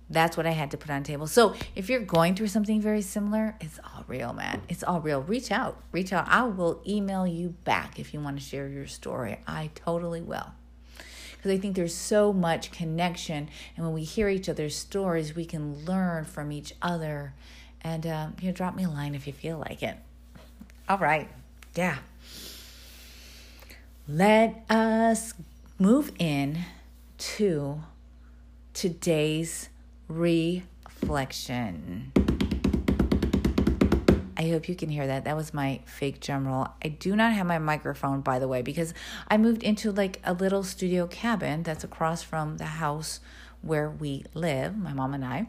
That's 0.08 0.38
what 0.38 0.46
I 0.46 0.52
had 0.52 0.70
to 0.70 0.78
put 0.78 0.90
on 0.90 1.02
table. 1.02 1.26
So 1.26 1.54
if 1.76 1.90
you're 1.90 2.00
going 2.00 2.34
through 2.34 2.46
something 2.46 2.80
very 2.80 3.02
similar, 3.02 3.54
it's 3.60 3.78
all 3.84 4.06
real, 4.08 4.32
man. 4.32 4.62
It's 4.70 4.82
all 4.82 5.02
real. 5.02 5.20
Reach 5.20 5.50
out. 5.50 5.76
Reach 5.92 6.14
out. 6.14 6.26
I 6.28 6.44
will 6.44 6.80
email 6.88 7.26
you 7.26 7.50
back 7.64 7.98
if 7.98 8.14
you 8.14 8.20
want 8.20 8.38
to 8.38 8.42
share 8.42 8.66
your 8.68 8.86
story. 8.86 9.36
I 9.46 9.68
totally 9.74 10.22
will 10.22 10.46
because 11.42 11.50
I 11.50 11.58
think 11.58 11.76
there's 11.76 11.94
so 11.94 12.32
much 12.32 12.70
connection. 12.70 13.50
And 13.76 13.84
when 13.84 13.94
we 13.94 14.04
hear 14.04 14.30
each 14.30 14.48
other's 14.48 14.76
stories, 14.76 15.34
we 15.34 15.44
can 15.44 15.84
learn 15.84 16.24
from 16.24 16.52
each 16.52 16.72
other 16.80 17.34
and 17.82 18.06
um, 18.06 18.36
you 18.40 18.48
know, 18.48 18.54
drop 18.54 18.74
me 18.74 18.84
a 18.84 18.88
line 18.88 19.14
if 19.14 19.26
you 19.26 19.32
feel 19.32 19.58
like 19.58 19.82
it. 19.82 19.96
All 20.88 20.98
right. 20.98 21.28
Yeah. 21.74 21.98
Let 24.08 24.64
us 24.68 25.34
move 25.78 26.12
in 26.18 26.58
to 27.18 27.80
today's 28.74 29.68
reflection. 30.08 32.12
I 34.36 34.48
hope 34.48 34.68
you 34.68 34.74
can 34.74 34.88
hear 34.88 35.06
that. 35.06 35.24
That 35.24 35.36
was 35.36 35.54
my 35.54 35.80
fake 35.84 36.20
drum 36.20 36.48
roll. 36.48 36.66
I 36.84 36.88
do 36.88 37.14
not 37.14 37.32
have 37.32 37.46
my 37.46 37.58
microphone, 37.58 38.22
by 38.22 38.40
the 38.40 38.48
way, 38.48 38.60
because 38.60 38.92
I 39.28 39.36
moved 39.36 39.62
into 39.62 39.92
like 39.92 40.20
a 40.24 40.32
little 40.32 40.64
studio 40.64 41.06
cabin 41.06 41.62
that's 41.62 41.84
across 41.84 42.24
from 42.24 42.56
the 42.56 42.64
house 42.64 43.20
where 43.60 43.88
we 43.88 44.24
live, 44.34 44.76
my 44.76 44.92
mom 44.92 45.14
and 45.14 45.24
I. 45.24 45.46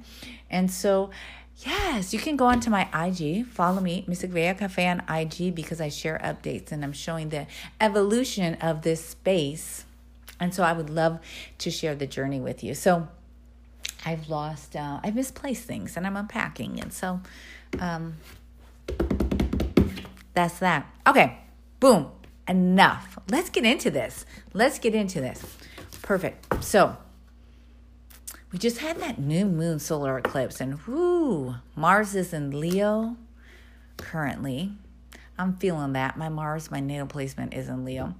And 0.49 0.69
so 0.69 1.09
Yes, 1.57 2.13
you 2.13 2.19
can 2.19 2.35
go 2.35 2.45
onto 2.45 2.69
my 2.69 2.87
IG, 2.93 3.45
follow 3.45 3.79
me, 3.79 4.05
Bella 4.07 4.55
Cafe 4.55 4.87
on 4.87 5.01
IG 5.07 5.53
because 5.53 5.79
I 5.79 5.89
share 5.89 6.19
updates 6.23 6.71
and 6.71 6.83
I'm 6.83 6.93
showing 6.93 7.29
the 7.29 7.47
evolution 7.79 8.55
of 8.55 8.81
this 8.81 9.05
space. 9.05 9.85
And 10.39 10.53
so 10.53 10.63
I 10.63 10.73
would 10.73 10.89
love 10.89 11.19
to 11.59 11.71
share 11.71 11.95
the 11.95 12.07
journey 12.07 12.39
with 12.39 12.63
you. 12.63 12.73
So 12.73 13.07
I've 14.05 14.29
lost, 14.29 14.75
uh, 14.75 14.99
I've 15.03 15.15
misplaced 15.15 15.63
things 15.63 15.95
and 15.95 16.05
I'm 16.05 16.17
unpacking. 16.17 16.79
And 16.81 16.91
so 16.91 17.21
um, 17.79 18.17
that's 20.33 20.59
that. 20.59 20.91
Okay, 21.07 21.37
boom, 21.79 22.09
enough. 22.47 23.17
Let's 23.29 23.49
get 23.49 23.63
into 23.63 23.91
this. 23.91 24.25
Let's 24.53 24.79
get 24.79 24.95
into 24.95 25.21
this. 25.21 25.41
Perfect. 26.01 26.63
So, 26.63 26.97
we 28.53 28.59
just 28.59 28.77
had 28.77 28.99
that 28.99 29.17
new 29.17 29.45
moon 29.45 29.79
solar 29.79 30.17
eclipse, 30.19 30.61
and 30.61 30.79
whoo, 30.85 31.55
Mars 31.75 32.13
is 32.13 32.33
in 32.33 32.57
Leo 32.57 33.17
currently. 33.97 34.71
I'm 35.39 35.57
feeling 35.57 35.93
that. 35.93 36.17
My 36.17 36.29
Mars, 36.29 36.69
my 36.69 36.79
natal 36.79 37.07
placement 37.07 37.55
is 37.55 37.67
in 37.67 37.83
Leo. 37.83 38.13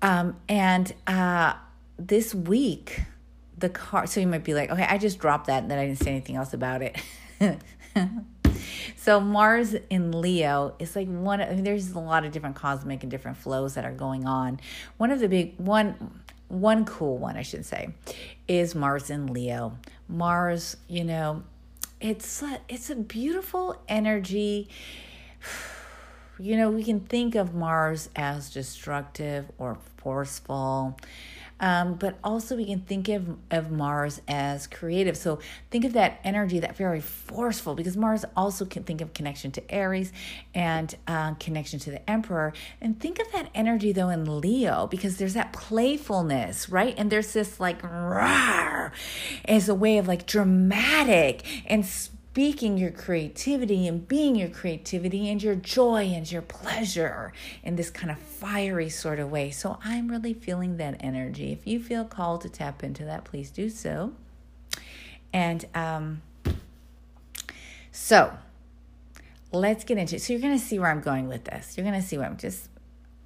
Um, 0.00 0.36
and 0.48 0.94
uh, 1.08 1.54
this 1.98 2.32
week, 2.32 3.02
the 3.58 3.68
car, 3.68 4.06
so 4.06 4.20
you 4.20 4.28
might 4.28 4.44
be 4.44 4.54
like, 4.54 4.70
okay, 4.70 4.86
I 4.88 4.96
just 4.96 5.18
dropped 5.18 5.48
that 5.48 5.64
and 5.64 5.70
then 5.70 5.80
I 5.80 5.86
didn't 5.86 5.98
say 5.98 6.12
anything 6.12 6.36
else 6.36 6.54
about 6.54 6.80
it. 6.80 6.96
so 8.96 9.18
Mars 9.18 9.74
in 9.90 10.12
Leo 10.20 10.76
is 10.78 10.94
like 10.94 11.08
one. 11.08 11.40
I 11.40 11.50
mean, 11.50 11.64
there's 11.64 11.90
a 11.90 11.98
lot 11.98 12.24
of 12.24 12.30
different 12.30 12.54
cosmic 12.54 13.02
and 13.02 13.10
different 13.10 13.36
flows 13.36 13.74
that 13.74 13.84
are 13.84 13.92
going 13.92 14.24
on. 14.24 14.60
One 14.98 15.10
of 15.10 15.18
the 15.18 15.28
big 15.28 15.56
one 15.58 16.20
one 16.46 16.84
cool 16.84 17.18
one, 17.18 17.36
I 17.36 17.42
should 17.42 17.66
say, 17.66 17.90
is 18.48 18.74
Mars 18.74 19.10
in 19.10 19.28
Leo. 19.28 19.78
Mars, 20.08 20.76
you 20.88 21.04
know, 21.04 21.44
it's 22.00 22.42
a, 22.42 22.60
it's 22.68 22.90
a 22.90 22.96
beautiful 22.96 23.80
energy. 23.88 24.68
You 26.40 26.56
know, 26.56 26.70
we 26.70 26.84
can 26.84 27.00
think 27.00 27.34
of 27.34 27.52
Mars 27.52 28.10
as 28.14 28.50
destructive 28.50 29.50
or 29.58 29.76
forceful. 29.96 30.96
Um, 31.60 31.94
but 31.94 32.18
also 32.22 32.56
we 32.56 32.66
can 32.66 32.80
think 32.80 33.08
of, 33.08 33.36
of 33.50 33.70
Mars 33.70 34.20
as 34.28 34.66
creative. 34.66 35.16
So 35.16 35.40
think 35.70 35.84
of 35.84 35.92
that 35.94 36.20
energy, 36.24 36.60
that 36.60 36.76
very 36.76 37.00
forceful, 37.00 37.74
because 37.74 37.96
Mars 37.96 38.24
also 38.36 38.64
can 38.64 38.84
think 38.84 39.00
of 39.00 39.12
connection 39.14 39.50
to 39.52 39.70
Aries 39.70 40.12
and 40.54 40.94
uh, 41.06 41.34
connection 41.34 41.78
to 41.80 41.90
the 41.90 42.08
Emperor. 42.08 42.52
And 42.80 43.00
think 43.00 43.18
of 43.18 43.30
that 43.32 43.50
energy 43.54 43.92
though 43.92 44.08
in 44.08 44.40
Leo, 44.40 44.86
because 44.86 45.16
there's 45.16 45.34
that 45.34 45.52
playfulness, 45.52 46.68
right? 46.68 46.94
And 46.96 47.10
there's 47.10 47.32
this 47.32 47.58
like 47.58 47.82
rawr 47.82 48.92
as 49.44 49.68
a 49.68 49.74
way 49.74 49.98
of 49.98 50.06
like 50.06 50.26
dramatic 50.26 51.44
and 51.66 51.84
speaking 52.30 52.78
your 52.78 52.90
creativity 52.90 53.88
and 53.88 54.06
being 54.06 54.36
your 54.36 54.48
creativity 54.48 55.28
and 55.28 55.42
your 55.42 55.54
joy 55.54 56.04
and 56.04 56.30
your 56.30 56.42
pleasure 56.42 57.32
in 57.64 57.74
this 57.74 57.90
kind 57.90 58.10
of 58.10 58.18
fiery 58.18 58.88
sort 58.88 59.18
of 59.18 59.30
way. 59.30 59.50
So 59.50 59.78
I'm 59.82 60.08
really 60.08 60.34
feeling 60.34 60.76
that 60.76 60.96
energy. 61.00 61.52
If 61.52 61.66
you 61.66 61.82
feel 61.82 62.04
called 62.04 62.42
to 62.42 62.48
tap 62.48 62.84
into 62.84 63.04
that, 63.06 63.24
please 63.24 63.50
do 63.50 63.68
so. 63.68 64.12
And 65.32 65.64
um, 65.74 66.22
so 67.90 68.32
let's 69.50 69.84
get 69.84 69.98
into 69.98 70.16
it. 70.16 70.22
So 70.22 70.32
you're 70.32 70.42
going 70.42 70.56
to 70.56 70.64
see 70.64 70.78
where 70.78 70.90
I'm 70.90 71.00
going 71.00 71.28
with 71.28 71.44
this. 71.44 71.76
You're 71.76 71.86
going 71.86 72.00
to 72.00 72.06
see 72.06 72.18
where 72.18 72.26
I'm 72.26 72.36
just 72.36 72.68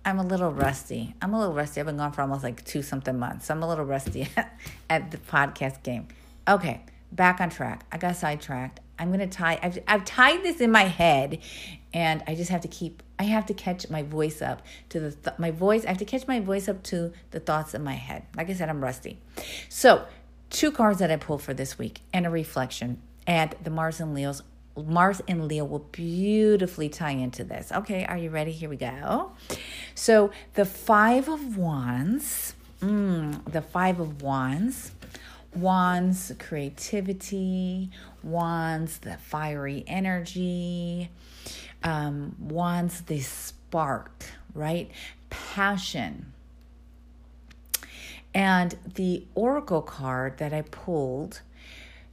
I'm 0.04 0.18
a 0.18 0.24
little 0.24 0.50
rusty. 0.50 1.14
I'm 1.20 1.34
a 1.34 1.38
little 1.38 1.54
rusty. 1.54 1.80
I've 1.80 1.86
been 1.86 1.96
gone 1.96 2.12
for 2.12 2.22
almost 2.22 2.42
like 2.42 2.64
two 2.64 2.82
something 2.82 3.18
months. 3.18 3.46
So 3.46 3.54
I'm 3.54 3.62
a 3.62 3.68
little 3.68 3.84
rusty 3.84 4.28
at 4.90 5.10
the 5.10 5.18
podcast 5.18 5.82
game. 5.82 6.08
Okay, 6.48 6.82
back 7.12 7.40
on 7.40 7.50
track. 7.50 7.84
I 7.92 7.98
got 7.98 8.16
sidetracked. 8.16 8.80
I'm 8.98 9.08
going 9.08 9.20
to 9.20 9.26
tie, 9.26 9.58
I've, 9.62 9.78
I've 9.88 10.04
tied 10.04 10.42
this 10.42 10.60
in 10.60 10.70
my 10.70 10.84
head 10.84 11.38
and 11.94 12.22
I 12.26 12.34
just 12.34 12.50
have 12.50 12.60
to 12.62 12.68
keep, 12.68 13.02
I 13.18 13.24
have 13.24 13.46
to 13.46 13.54
catch 13.54 13.88
my 13.90 14.02
voice 14.02 14.40
up 14.40 14.62
to 14.90 15.00
the, 15.00 15.10
th- 15.12 15.38
my 15.38 15.50
voice, 15.50 15.84
I 15.84 15.88
have 15.88 15.98
to 15.98 16.04
catch 16.04 16.26
my 16.26 16.40
voice 16.40 16.68
up 16.68 16.82
to 16.84 17.12
the 17.30 17.40
thoughts 17.40 17.74
in 17.74 17.82
my 17.82 17.94
head. 17.94 18.24
Like 18.36 18.48
I 18.50 18.54
said, 18.54 18.68
I'm 18.68 18.82
rusty. 18.82 19.18
So, 19.68 20.06
two 20.50 20.70
cards 20.70 20.98
that 20.98 21.10
I 21.10 21.16
pulled 21.16 21.42
for 21.42 21.54
this 21.54 21.78
week 21.78 22.00
and 22.12 22.26
a 22.26 22.30
reflection. 22.30 23.00
And 23.26 23.54
the 23.62 23.70
Mars 23.70 24.00
and 24.00 24.14
Leo's 24.14 24.42
Mars 24.76 25.20
and 25.28 25.48
Leo 25.48 25.64
will 25.64 25.86
beautifully 25.92 26.88
tie 26.88 27.10
into 27.10 27.44
this. 27.44 27.70
Okay, 27.72 28.04
are 28.06 28.16
you 28.16 28.30
ready? 28.30 28.52
Here 28.52 28.70
we 28.70 28.76
go. 28.76 29.32
So 29.94 30.30
the 30.54 30.64
Five 30.64 31.28
of 31.28 31.58
Wands, 31.58 32.54
mm, 32.80 33.44
the 33.50 33.60
Five 33.60 34.00
of 34.00 34.22
Wands 34.22 34.92
wands 35.54 36.32
creativity, 36.38 37.90
wands 38.22 38.98
the 38.98 39.16
fiery 39.16 39.84
energy, 39.86 41.10
um, 41.82 42.36
wands 42.38 43.02
the 43.02 43.20
spark, 43.20 44.24
right? 44.54 44.90
Passion. 45.30 46.32
And 48.34 48.76
the 48.94 49.26
oracle 49.34 49.82
card 49.82 50.38
that 50.38 50.52
I 50.52 50.62
pulled 50.62 51.42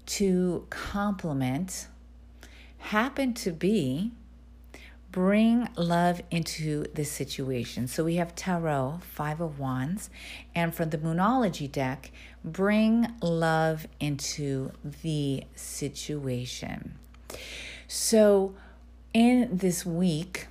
to 0.08 0.66
complement 0.70 1.88
happened 2.80 3.36
to 3.38 3.52
be 3.52 4.12
bring 5.12 5.68
love 5.76 6.22
into 6.30 6.86
the 6.94 7.04
situation. 7.04 7.88
So 7.88 8.04
we 8.04 8.16
have 8.16 8.36
Tarot, 8.36 9.00
Five 9.02 9.42
of 9.42 9.60
Wands, 9.60 10.10
and 10.54 10.74
from 10.74 10.92
the 10.92 10.98
Moonology 10.98 11.72
deck, 11.72 12.12
bring 12.44 13.08
love 13.22 13.88
into 14.00 14.72
the 15.02 15.44
situation. 15.56 16.98
So 17.88 18.56
in 19.14 19.50
this 19.52 19.86
week, 19.86 20.48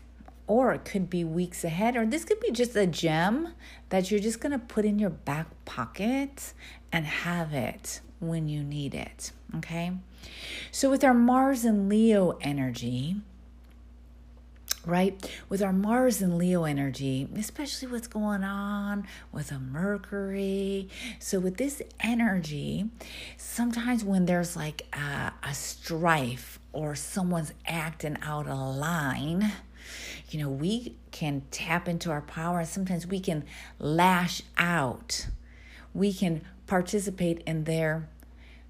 or 0.46 0.72
it 0.72 0.84
could 0.84 1.10
be 1.10 1.24
weeks 1.24 1.62
ahead, 1.62 1.96
or 1.96 2.06
this 2.06 2.24
could 2.24 2.40
be 2.40 2.50
just 2.50 2.74
a 2.74 2.86
gem 2.86 3.54
that 3.90 4.10
you're 4.10 4.20
just 4.20 4.40
to 4.52 4.58
put 4.58 4.84
in 4.84 4.98
your 4.98 5.10
back 5.10 5.46
pocket 5.64 6.54
and 6.90 7.06
have 7.06 7.52
it 7.52 8.00
when 8.18 8.48
you 8.48 8.62
need 8.62 8.94
it. 8.94 9.32
Okay. 9.56 9.92
So, 10.72 10.90
with 10.90 11.04
our 11.04 11.14
Mars 11.14 11.64
and 11.64 11.88
Leo 11.88 12.38
energy, 12.40 13.16
right? 14.88 15.30
With 15.48 15.62
our 15.62 15.72
Mars 15.72 16.22
and 16.22 16.38
Leo 16.38 16.64
energy, 16.64 17.28
especially 17.36 17.88
what's 17.88 18.08
going 18.08 18.42
on 18.42 19.06
with 19.30 19.52
a 19.52 19.58
Mercury. 19.58 20.88
So, 21.18 21.38
with 21.38 21.58
this 21.58 21.82
energy, 22.00 22.88
sometimes 23.36 24.02
when 24.02 24.24
there's 24.24 24.56
like 24.56 24.86
a, 24.94 25.32
a 25.42 25.54
strife 25.54 26.58
or 26.72 26.94
someone's 26.94 27.52
acting 27.66 28.16
out 28.22 28.48
of 28.48 28.76
line, 28.76 29.52
you 30.30 30.40
know, 30.40 30.48
we 30.48 30.96
can 31.10 31.42
tap 31.50 31.86
into 31.88 32.10
our 32.10 32.22
power 32.22 32.60
and 32.60 32.68
sometimes 32.68 33.06
we 33.06 33.20
can 33.20 33.44
lash 33.78 34.42
out. 34.56 35.26
We 35.94 36.12
can 36.12 36.42
participate 36.66 37.42
in 37.46 37.64
their 37.64 38.08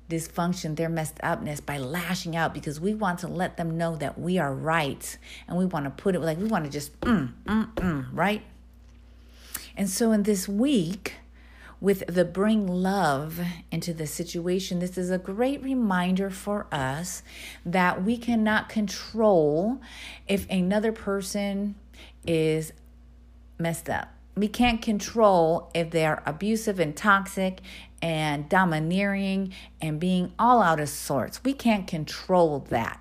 dysfunction, 0.08 0.76
their 0.76 0.88
messed 0.88 1.18
upness 1.22 1.60
by 1.60 1.78
lashing 1.78 2.34
out 2.34 2.54
because 2.54 2.80
we 2.80 2.94
want 2.94 3.18
to 3.20 3.28
let 3.28 3.56
them 3.56 3.76
know 3.76 3.96
that 3.96 4.18
we 4.18 4.38
are 4.38 4.54
right 4.54 5.18
and 5.46 5.56
we 5.58 5.66
want 5.66 5.84
to 5.84 5.90
put 5.90 6.14
it 6.14 6.20
like 6.20 6.38
we 6.38 6.44
want 6.44 6.64
to 6.64 6.70
just 6.70 6.98
mm, 7.00 7.32
mm, 7.44 7.74
mm, 7.74 8.06
right? 8.12 8.42
And 9.76 9.88
so 9.88 10.12
in 10.12 10.24
this 10.24 10.48
week, 10.48 11.14
with 11.80 12.04
the 12.08 12.24
bring 12.24 12.66
love 12.66 13.40
into 13.70 13.94
the 13.94 14.06
situation, 14.06 14.80
this 14.80 14.98
is 14.98 15.10
a 15.10 15.18
great 15.18 15.62
reminder 15.62 16.30
for 16.30 16.66
us 16.72 17.22
that 17.64 18.02
we 18.02 18.16
cannot 18.16 18.68
control 18.68 19.80
if 20.26 20.48
another 20.50 20.90
person 20.90 21.76
is 22.26 22.72
messed 23.58 23.88
up. 23.88 24.08
We 24.34 24.48
can't 24.48 24.82
control 24.82 25.70
if 25.74 25.90
they're 25.90 26.22
abusive 26.26 26.80
and 26.80 26.96
toxic 26.96 27.60
and 28.00 28.48
domineering 28.48 29.52
and 29.80 29.98
being 29.98 30.32
all 30.38 30.62
out 30.62 30.80
of 30.80 30.88
sorts. 30.88 31.42
We 31.44 31.52
can't 31.52 31.86
control 31.86 32.60
that. 32.70 33.00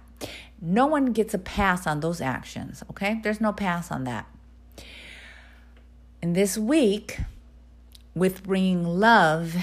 No 0.59 0.87
one 0.87 1.13
gets 1.13 1.33
a 1.33 1.39
pass 1.39 1.85
on 1.85 1.99
those 1.99 2.19
actions, 2.19 2.83
okay? 2.89 3.19
There's 3.23 3.39
no 3.39 3.53
pass 3.53 3.91
on 3.91 4.05
that. 4.05 4.25
And 6.21 6.35
this 6.35 6.57
week, 6.57 7.19
with 8.15 8.43
bringing 8.43 8.83
love 8.83 9.55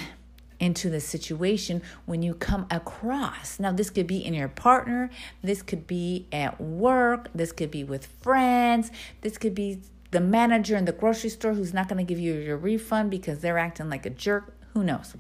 into 0.61 0.89
the 0.89 1.01
situation 1.01 1.83
when 2.07 2.23
you 2.23 2.33
come 2.35 2.67
across. 2.71 3.59
Now, 3.59 3.73
this 3.73 3.91
could 3.91 4.07
be 4.07 4.25
in 4.25 4.35
your 4.35 4.49
partner, 4.49 5.11
this 5.43 5.63
could 5.63 5.87
be 5.87 6.27
at 6.33 6.61
work, 6.61 7.29
this 7.35 7.53
could 7.53 7.71
be 7.71 7.85
with 7.85 8.07
friends, 8.07 8.91
this 9.21 9.37
could 9.37 9.55
be 9.55 9.81
the 10.11 10.21
manager 10.21 10.77
in 10.77 10.85
the 10.85 10.93
grocery 10.93 11.31
store 11.31 11.55
who's 11.55 11.75
not 11.75 11.89
going 11.89 12.05
to 12.05 12.09
give 12.09 12.21
you 12.21 12.35
your 12.35 12.57
refund 12.57 13.11
because 13.11 13.41
they're 13.41 13.59
acting 13.59 13.91
like 13.91 14.07
a 14.07 14.11
jerk. 14.11 14.55
Who 14.75 14.83
knows? 14.83 15.15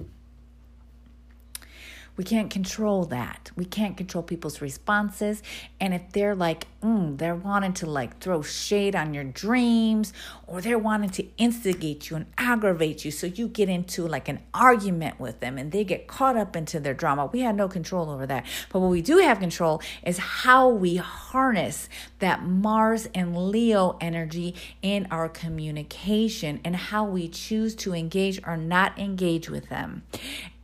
We 2.17 2.25
can't 2.25 2.51
control 2.51 3.05
that. 3.07 3.51
We 3.57 3.65
can't 3.65 3.97
control 3.97 4.23
people's 4.23 4.61
responses. 4.61 5.43
And 5.81 5.93
if 5.93 6.13
they're 6.13 6.35
like, 6.35 6.67
mm, 6.81 7.19
they're 7.19 7.35
wanting 7.35 7.73
to 7.75 7.87
like 7.87 8.21
throw 8.21 8.43
shade 8.43 8.95
on 8.95 9.15
your 9.15 9.25
dreams 9.25 10.13
or 10.47 10.61
they're 10.61 10.79
wanting 10.79 11.11
to 11.11 11.27
instigate 11.37 12.11
you 12.11 12.17
and 12.17 12.27
aggravate 12.39 13.05
you 13.05 13.11
so 13.11 13.27
you 13.27 13.49
get 13.49 13.69
into 13.69 14.07
like 14.07 14.29
an 14.29 14.41
argument 14.53 15.19
with 15.19 15.41
them 15.41 15.59
and 15.59 15.73
they 15.73 15.83
get 15.83 16.07
caught 16.07 16.37
up 16.37 16.55
into 16.55 16.79
their 16.79 16.95
drama, 16.95 17.27
we 17.27 17.41
had 17.41 17.57
no 17.57 17.69
control 17.69 18.11
over 18.11 18.27
that. 18.27 18.47
But 18.71 18.81
what 18.81 18.91
we 18.91 19.03
do 19.03 19.19
have 19.19 19.41
control 19.41 19.83
is 20.05 20.19
how 20.19 20.69
we 20.69 20.97
harness 20.97 21.89
that 22.21 22.45
Mars 22.45 23.09
and 23.15 23.37
Leo 23.37 23.97
energy 24.01 24.55
in 24.83 25.09
our 25.11 25.29
communication 25.29 26.61
and 26.65 26.77
how 26.77 27.05
we 27.05 27.29
choose 27.29 27.75
to 27.77 27.93
engage 27.93 28.41
or 28.47 28.57
not 28.57 28.99
engage 28.99 29.51
with 29.51 29.69
them. 29.69 30.03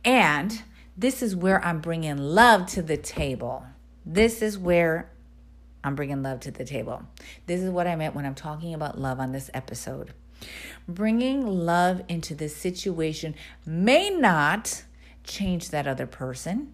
And 0.03 0.63
this 0.97 1.21
is 1.21 1.35
where 1.35 1.63
I'm 1.63 1.79
bringing 1.79 2.17
love 2.17 2.67
to 2.67 2.81
the 2.81 2.97
table. 2.97 3.65
This 4.05 4.41
is 4.41 4.57
where 4.57 5.09
I'm 5.83 5.95
bringing 5.95 6.21
love 6.21 6.39
to 6.41 6.51
the 6.51 6.65
table. 6.65 7.03
This 7.45 7.61
is 7.61 7.69
what 7.69 7.87
I 7.87 7.95
meant 7.95 8.15
when 8.15 8.25
I'm 8.25 8.35
talking 8.35 8.73
about 8.73 8.99
love 8.99 9.19
on 9.19 9.31
this 9.31 9.49
episode. 9.53 10.13
Bringing 10.87 11.45
love 11.45 12.01
into 12.07 12.35
this 12.35 12.55
situation 12.55 13.35
may 13.65 14.09
not 14.09 14.83
change 15.23 15.69
that 15.69 15.87
other 15.87 16.07
person. 16.07 16.73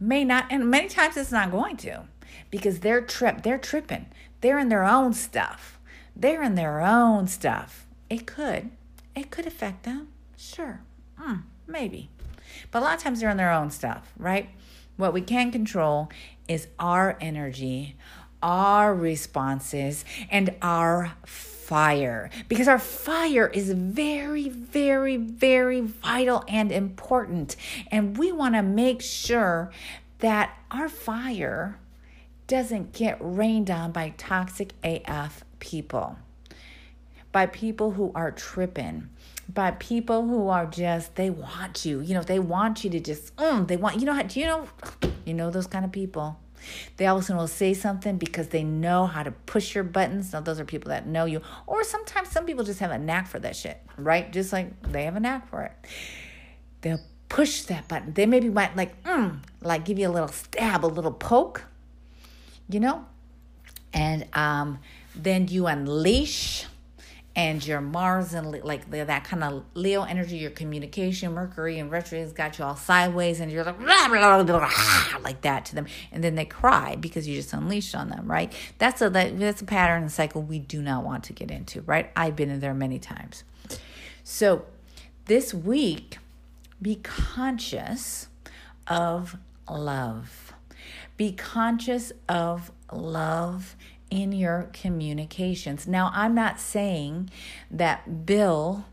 May 0.00 0.24
not, 0.24 0.46
and 0.50 0.70
many 0.70 0.88
times 0.88 1.16
it's 1.16 1.32
not 1.32 1.50
going 1.50 1.76
to 1.78 2.04
because 2.50 2.80
they're 2.80 3.00
tripped, 3.00 3.42
they're 3.42 3.58
tripping. 3.58 4.06
They're 4.40 4.58
in 4.58 4.68
their 4.68 4.84
own 4.84 5.12
stuff. 5.12 5.80
They're 6.14 6.42
in 6.42 6.54
their 6.54 6.80
own 6.80 7.26
stuff. 7.26 7.86
It 8.08 8.26
could. 8.26 8.70
It 9.16 9.30
could 9.30 9.46
affect 9.46 9.82
them. 9.82 10.08
Sure. 10.36 10.80
Mm, 11.20 11.42
maybe. 11.66 12.10
But 12.70 12.80
a 12.80 12.84
lot 12.84 12.96
of 12.96 13.02
times 13.02 13.20
they're 13.20 13.30
on 13.30 13.36
their 13.36 13.52
own 13.52 13.70
stuff, 13.70 14.12
right? 14.16 14.50
What 14.96 15.12
we 15.12 15.20
can 15.20 15.50
control 15.50 16.10
is 16.48 16.68
our 16.78 17.16
energy, 17.20 17.96
our 18.42 18.94
responses, 18.94 20.04
and 20.30 20.54
our 20.60 21.12
fire. 21.24 22.30
Because 22.48 22.66
our 22.66 22.78
fire 22.78 23.46
is 23.46 23.70
very, 23.70 24.48
very, 24.48 25.16
very 25.16 25.80
vital 25.80 26.44
and 26.48 26.72
important. 26.72 27.56
And 27.90 28.16
we 28.16 28.32
want 28.32 28.54
to 28.54 28.62
make 28.62 29.02
sure 29.02 29.70
that 30.18 30.56
our 30.70 30.88
fire 30.88 31.78
doesn't 32.46 32.92
get 32.92 33.18
rained 33.20 33.70
on 33.70 33.92
by 33.92 34.14
toxic 34.16 34.72
AF 34.82 35.44
people, 35.60 36.16
by 37.30 37.46
people 37.46 37.92
who 37.92 38.10
are 38.14 38.30
tripping, 38.32 39.10
by 39.52 39.70
people 39.72 40.26
who 40.26 40.48
are 40.48 40.66
just 40.66 41.14
they 41.14 41.30
want 41.30 41.84
you. 41.84 42.00
You 42.00 42.14
know, 42.14 42.22
they 42.22 42.38
want 42.38 42.84
you 42.84 42.90
to 42.90 43.00
just 43.00 43.34
mm, 43.36 43.66
they 43.66 43.76
want 43.76 44.00
you 44.00 44.06
know 44.06 44.12
how 44.12 44.22
do 44.22 44.38
you 44.38 44.46
know 44.46 44.66
you 45.24 45.34
know 45.34 45.50
those 45.50 45.66
kind 45.66 45.84
of 45.84 45.92
people. 45.92 46.38
They 46.96 47.06
also 47.06 47.36
will 47.36 47.46
say 47.48 47.74
something 47.74 48.18
because 48.18 48.48
they 48.48 48.64
know 48.64 49.06
how 49.06 49.22
to 49.22 49.30
push 49.30 49.74
your 49.74 49.84
buttons. 49.84 50.32
Now, 50.32 50.40
those 50.40 50.58
are 50.58 50.64
people 50.64 50.90
that 50.90 51.06
know 51.06 51.24
you. 51.24 51.40
Or 51.66 51.84
sometimes 51.84 52.30
some 52.30 52.46
people 52.46 52.64
just 52.64 52.80
have 52.80 52.90
a 52.90 52.98
knack 52.98 53.28
for 53.28 53.38
that 53.38 53.56
shit, 53.56 53.80
right? 53.96 54.30
Just 54.32 54.52
like 54.52 54.82
they 54.82 55.04
have 55.04 55.16
a 55.16 55.20
knack 55.20 55.48
for 55.48 55.62
it. 55.62 55.72
They'll 56.80 57.00
push 57.28 57.62
that 57.62 57.88
button. 57.88 58.12
They 58.14 58.26
maybe 58.26 58.48
might 58.48 58.76
like, 58.76 59.02
mm, 59.04 59.38
like 59.62 59.84
give 59.84 59.98
you 59.98 60.08
a 60.08 60.10
little 60.10 60.28
stab, 60.28 60.84
a 60.84 60.88
little 60.88 61.12
poke, 61.12 61.64
you 62.68 62.80
know? 62.80 63.04
And 63.92 64.26
um, 64.34 64.80
then 65.14 65.48
you 65.48 65.66
unleash 65.66 66.66
and 67.38 67.64
your 67.64 67.80
Mars 67.80 68.34
and 68.34 68.50
like 68.64 68.90
that 68.90 69.22
kind 69.22 69.44
of 69.44 69.62
Leo 69.74 70.02
energy, 70.02 70.38
your 70.38 70.50
communication, 70.50 71.32
Mercury 71.34 71.78
and 71.78 71.88
retrograde 71.88 72.24
has 72.24 72.32
got 72.32 72.58
you 72.58 72.64
all 72.64 72.74
sideways, 72.74 73.38
and 73.38 73.52
you're 73.52 73.62
like 73.62 73.78
blah, 73.78 74.08
blah, 74.08 74.42
blah, 74.42 75.20
like 75.22 75.42
that 75.42 75.64
to 75.66 75.76
them, 75.76 75.86
and 76.10 76.24
then 76.24 76.34
they 76.34 76.44
cry 76.44 76.96
because 76.96 77.28
you 77.28 77.36
just 77.36 77.52
unleashed 77.52 77.94
on 77.94 78.08
them, 78.08 78.28
right? 78.28 78.52
That's 78.78 79.00
a 79.00 79.08
that's 79.08 79.62
a 79.62 79.64
pattern 79.64 80.02
and 80.02 80.10
cycle 80.10 80.42
we 80.42 80.58
do 80.58 80.82
not 80.82 81.04
want 81.04 81.22
to 81.24 81.32
get 81.32 81.52
into, 81.52 81.82
right? 81.82 82.10
I've 82.16 82.34
been 82.34 82.50
in 82.50 82.58
there 82.58 82.74
many 82.74 82.98
times. 82.98 83.44
So 84.24 84.66
this 85.26 85.54
week, 85.54 86.18
be 86.82 86.96
conscious 86.96 88.26
of 88.88 89.36
love. 89.70 90.54
Be 91.16 91.30
conscious 91.30 92.10
of 92.28 92.72
love 92.92 93.76
in 94.10 94.32
your 94.32 94.70
communications. 94.72 95.86
Now, 95.86 96.10
I'm 96.14 96.34
not 96.34 96.60
saying 96.60 97.30
that 97.70 98.26
Bill 98.26 98.84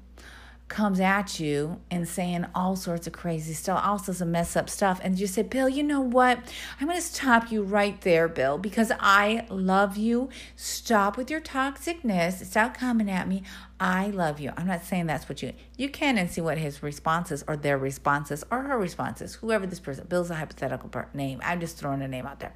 comes 0.68 1.00
at 1.00 1.40
you 1.40 1.80
and 1.92 2.08
saying 2.08 2.46
all 2.56 2.76
sorts 2.76 3.06
of 3.06 3.14
crazy 3.14 3.54
stuff, 3.54 3.82
all 3.86 4.00
sorts 4.00 4.20
of 4.20 4.28
mess 4.28 4.56
up 4.56 4.70
stuff, 4.70 5.00
and 5.04 5.20
you 5.20 5.28
say, 5.28 5.44
Bill, 5.44 5.70
you 5.70 5.84
know 5.84 6.02
what? 6.02 6.40
I'm 6.80 6.88
going 6.88 6.98
to 6.98 7.06
stop 7.06 7.52
you 7.52 7.62
right 7.62 8.00
there, 8.02 8.28
Bill, 8.28 8.58
because 8.58 8.92
I 9.00 9.46
love 9.50 9.96
you. 9.96 10.30
Stop 10.56 11.18
with 11.18 11.30
your 11.30 11.42
toxicness. 11.42 12.44
Stop 12.46 12.76
coming 12.76 13.12
at 13.12 13.28
me. 13.28 13.44
I 13.80 14.08
love 14.08 14.40
you. 14.40 14.54
I'm 14.58 14.68
not 14.68 14.84
saying 14.84 15.06
that's 15.06 15.30
what 15.30 15.42
you 15.42 15.54
you 15.78 15.90
can 15.90 16.18
and 16.18 16.32
see 16.32 16.42
what 16.42 16.58
his 16.58 16.82
responses 16.82 17.44
or 17.48 17.58
their 17.58 17.78
responses 17.78 18.44
or 18.50 18.64
her 18.64 18.78
responses, 18.78 19.36
whoever 19.36 19.68
this 19.68 19.80
person. 19.80 20.08
Bill's 20.08 20.32
a 20.32 20.36
hypothetical 20.36 20.90
name. 21.14 21.42
I'm 21.44 21.60
just 21.60 21.78
throwing 21.78 22.02
a 22.02 22.08
name 22.08 22.26
out 22.26 22.40
there. 22.40 22.54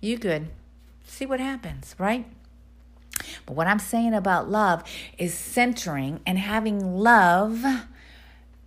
You 0.00 0.18
could 0.18 0.48
see 1.10 1.26
what 1.26 1.40
happens, 1.40 1.94
right? 1.98 2.26
But 3.44 3.54
what 3.54 3.66
I'm 3.66 3.78
saying 3.78 4.14
about 4.14 4.50
love 4.50 4.82
is 5.18 5.34
centering 5.34 6.20
and 6.26 6.38
having 6.38 6.96
love 6.96 7.64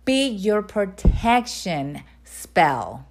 be 0.04 0.28
your 0.28 0.62
protection 0.62 2.02
spell. 2.24 3.06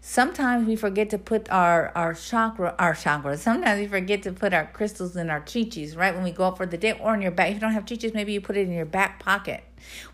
Sometimes 0.00 0.66
we 0.66 0.76
forget 0.76 1.10
to 1.10 1.18
put 1.18 1.50
our, 1.50 1.92
our 1.94 2.12
chakra, 2.12 2.74
our 2.78 2.92
chakras. 2.92 3.38
Sometimes 3.38 3.80
we 3.80 3.86
forget 3.86 4.22
to 4.24 4.32
put 4.32 4.52
our 4.52 4.66
crystals 4.66 5.16
in 5.16 5.30
our 5.30 5.40
chichis, 5.40 5.96
right? 5.96 6.14
When 6.14 6.24
we 6.24 6.32
go 6.32 6.44
out 6.44 6.56
for 6.56 6.66
the 6.66 6.76
day 6.76 6.92
or 6.92 7.14
in 7.14 7.22
your 7.22 7.30
back. 7.30 7.48
If 7.48 7.54
you 7.54 7.60
don't 7.60 7.72
have 7.72 7.84
chichis, 7.84 8.12
maybe 8.12 8.32
you 8.32 8.40
put 8.40 8.56
it 8.56 8.62
in 8.66 8.72
your 8.72 8.84
back 8.84 9.20
pocket. 9.20 9.62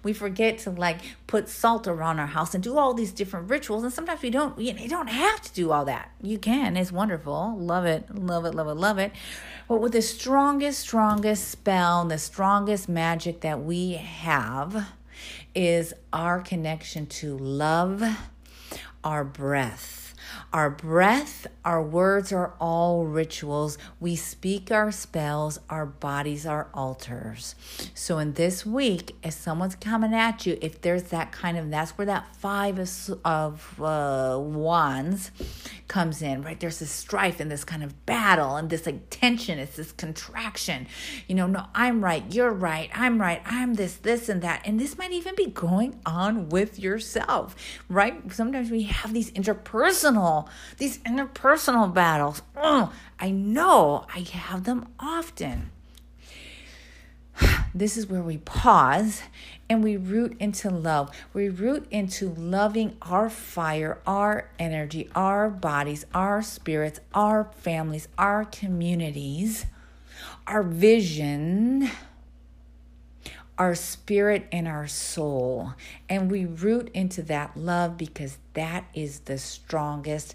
We 0.02 0.12
forget 0.12 0.58
to 0.58 0.70
like 0.70 1.00
put 1.26 1.48
salt 1.48 1.86
around 1.86 2.18
our 2.18 2.26
house 2.26 2.54
and 2.54 2.62
do 2.62 2.78
all 2.78 2.94
these 2.94 3.12
different 3.12 3.50
rituals. 3.50 3.84
And 3.84 3.92
sometimes 3.92 4.22
we 4.22 4.30
don't, 4.30 4.58
you, 4.58 4.72
know, 4.72 4.86
don't 4.86 5.08
have 5.08 5.40
to 5.42 5.52
do 5.52 5.72
all 5.72 5.84
that. 5.84 6.10
You 6.22 6.38
can. 6.38 6.76
It's 6.76 6.92
wonderful. 6.92 7.56
Love 7.58 7.84
it. 7.84 8.14
Love 8.14 8.44
it. 8.44 8.54
Love 8.54 8.68
it. 8.68 8.74
Love 8.74 8.98
it. 8.98 9.12
But 9.68 9.80
with 9.80 9.92
the 9.92 10.02
strongest, 10.02 10.80
strongest 10.80 11.48
spell, 11.48 12.04
the 12.04 12.18
strongest 12.18 12.88
magic 12.88 13.40
that 13.42 13.62
we 13.62 13.92
have 13.94 14.88
is 15.54 15.92
our 16.12 16.40
connection 16.40 17.06
to 17.06 17.36
love 17.36 18.02
our 19.04 19.24
breath. 19.24 20.07
Our 20.52 20.70
breath, 20.70 21.46
our 21.64 21.82
words 21.82 22.32
are 22.32 22.54
all 22.60 23.04
rituals. 23.04 23.78
We 24.00 24.16
speak 24.16 24.70
our 24.70 24.90
spells, 24.90 25.60
our 25.68 25.86
bodies 25.86 26.46
are 26.46 26.68
altars. 26.74 27.54
So, 27.94 28.18
in 28.18 28.34
this 28.34 28.64
week, 28.64 29.16
if 29.22 29.34
someone's 29.34 29.74
coming 29.74 30.14
at 30.14 30.46
you, 30.46 30.58
if 30.60 30.80
there's 30.80 31.04
that 31.04 31.32
kind 31.32 31.56
of, 31.56 31.70
that's 31.70 31.92
where 31.92 32.06
that 32.06 32.34
five 32.36 32.78
of, 32.78 33.20
of 33.24 33.82
uh, 33.82 34.38
wands 34.40 35.30
comes 35.88 36.22
in, 36.22 36.42
right? 36.42 36.60
There's 36.60 36.78
this 36.78 36.90
strife 36.90 37.40
and 37.40 37.50
this 37.50 37.64
kind 37.64 37.82
of 37.82 38.06
battle 38.06 38.56
and 38.56 38.70
this 38.70 38.86
like 38.86 39.10
tension. 39.10 39.58
It's 39.58 39.76
this 39.76 39.92
contraction. 39.92 40.86
You 41.26 41.34
know, 41.34 41.46
no, 41.46 41.64
I'm 41.74 42.04
right, 42.04 42.22
you're 42.32 42.52
right, 42.52 42.90
I'm 42.94 43.20
right, 43.20 43.42
I'm 43.44 43.74
this, 43.74 43.96
this, 43.96 44.28
and 44.28 44.42
that. 44.42 44.62
And 44.64 44.78
this 44.78 44.96
might 44.98 45.12
even 45.12 45.34
be 45.34 45.46
going 45.46 46.00
on 46.06 46.48
with 46.50 46.78
yourself, 46.78 47.56
right? 47.88 48.32
Sometimes 48.32 48.70
we 48.70 48.84
have 48.84 49.12
these 49.12 49.30
interpersonal 49.32 50.48
these 50.76 50.98
interpersonal 50.98 51.92
battles. 51.92 52.42
Oh, 52.56 52.92
I 53.18 53.30
know 53.30 54.06
I 54.14 54.20
have 54.20 54.64
them 54.64 54.88
often. 54.98 55.70
This 57.74 57.96
is 57.96 58.06
where 58.06 58.22
we 58.22 58.38
pause 58.38 59.22
and 59.68 59.84
we 59.84 59.96
root 59.96 60.36
into 60.40 60.70
love. 60.70 61.14
We 61.32 61.48
root 61.48 61.86
into 61.90 62.30
loving 62.30 62.96
our 63.02 63.30
fire, 63.30 64.00
our 64.06 64.50
energy, 64.58 65.08
our 65.14 65.50
bodies, 65.50 66.04
our 66.14 66.42
spirits, 66.42 67.00
our 67.14 67.50
families, 67.58 68.08
our 68.18 68.44
communities, 68.44 69.66
our 70.46 70.62
vision 70.62 71.90
our 73.58 73.74
spirit 73.74 74.46
and 74.52 74.68
our 74.68 74.86
soul. 74.86 75.74
And 76.08 76.30
we 76.30 76.44
root 76.44 76.90
into 76.94 77.22
that 77.22 77.56
love 77.56 77.98
because 77.98 78.38
that 78.54 78.84
is 78.94 79.20
the 79.20 79.36
strongest 79.36 80.34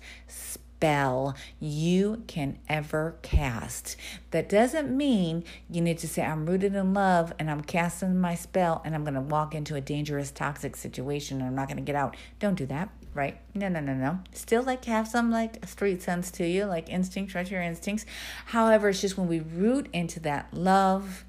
spell 0.83 1.33
you 1.61 2.21
can 2.27 2.59
ever 2.67 3.15
cast. 3.21 3.95
That 4.31 4.49
doesn't 4.49 4.91
mean 4.91 5.45
you 5.69 5.79
need 5.79 5.97
to 5.99 6.09
say, 6.09 6.23
I'm 6.23 6.45
rooted 6.45 6.75
in 6.75 6.93
love 6.93 7.31
and 7.39 7.49
I'm 7.49 7.61
casting 7.61 8.19
my 8.19 8.35
spell 8.35 8.81
and 8.83 8.93
I'm 8.93 9.05
going 9.05 9.13
to 9.13 9.21
walk 9.21 9.55
into 9.55 9.75
a 9.75 9.81
dangerous, 9.81 10.29
toxic 10.29 10.75
situation 10.75 11.37
and 11.39 11.47
I'm 11.47 11.55
not 11.55 11.69
going 11.69 11.77
to 11.77 11.83
get 11.83 11.95
out. 11.95 12.17
Don't 12.39 12.55
do 12.55 12.65
that 12.65 12.89
right? 13.15 13.39
No, 13.53 13.69
no, 13.69 13.79
no, 13.79 13.93
no. 13.93 14.19
Still 14.31 14.63
like 14.63 14.85
have 14.85 15.07
some 15.07 15.29
like 15.29 15.63
street 15.67 16.01
sense 16.01 16.31
to 16.31 16.47
you, 16.47 16.65
like 16.65 16.89
instinct, 16.89 17.31
trust 17.31 17.51
your 17.51 17.61
instincts. 17.61 18.07
However, 18.47 18.89
it's 18.89 19.01
just 19.01 19.19
when 19.19 19.27
we 19.27 19.39
root 19.39 19.87
into 19.93 20.19
that 20.21 20.51
love 20.51 21.23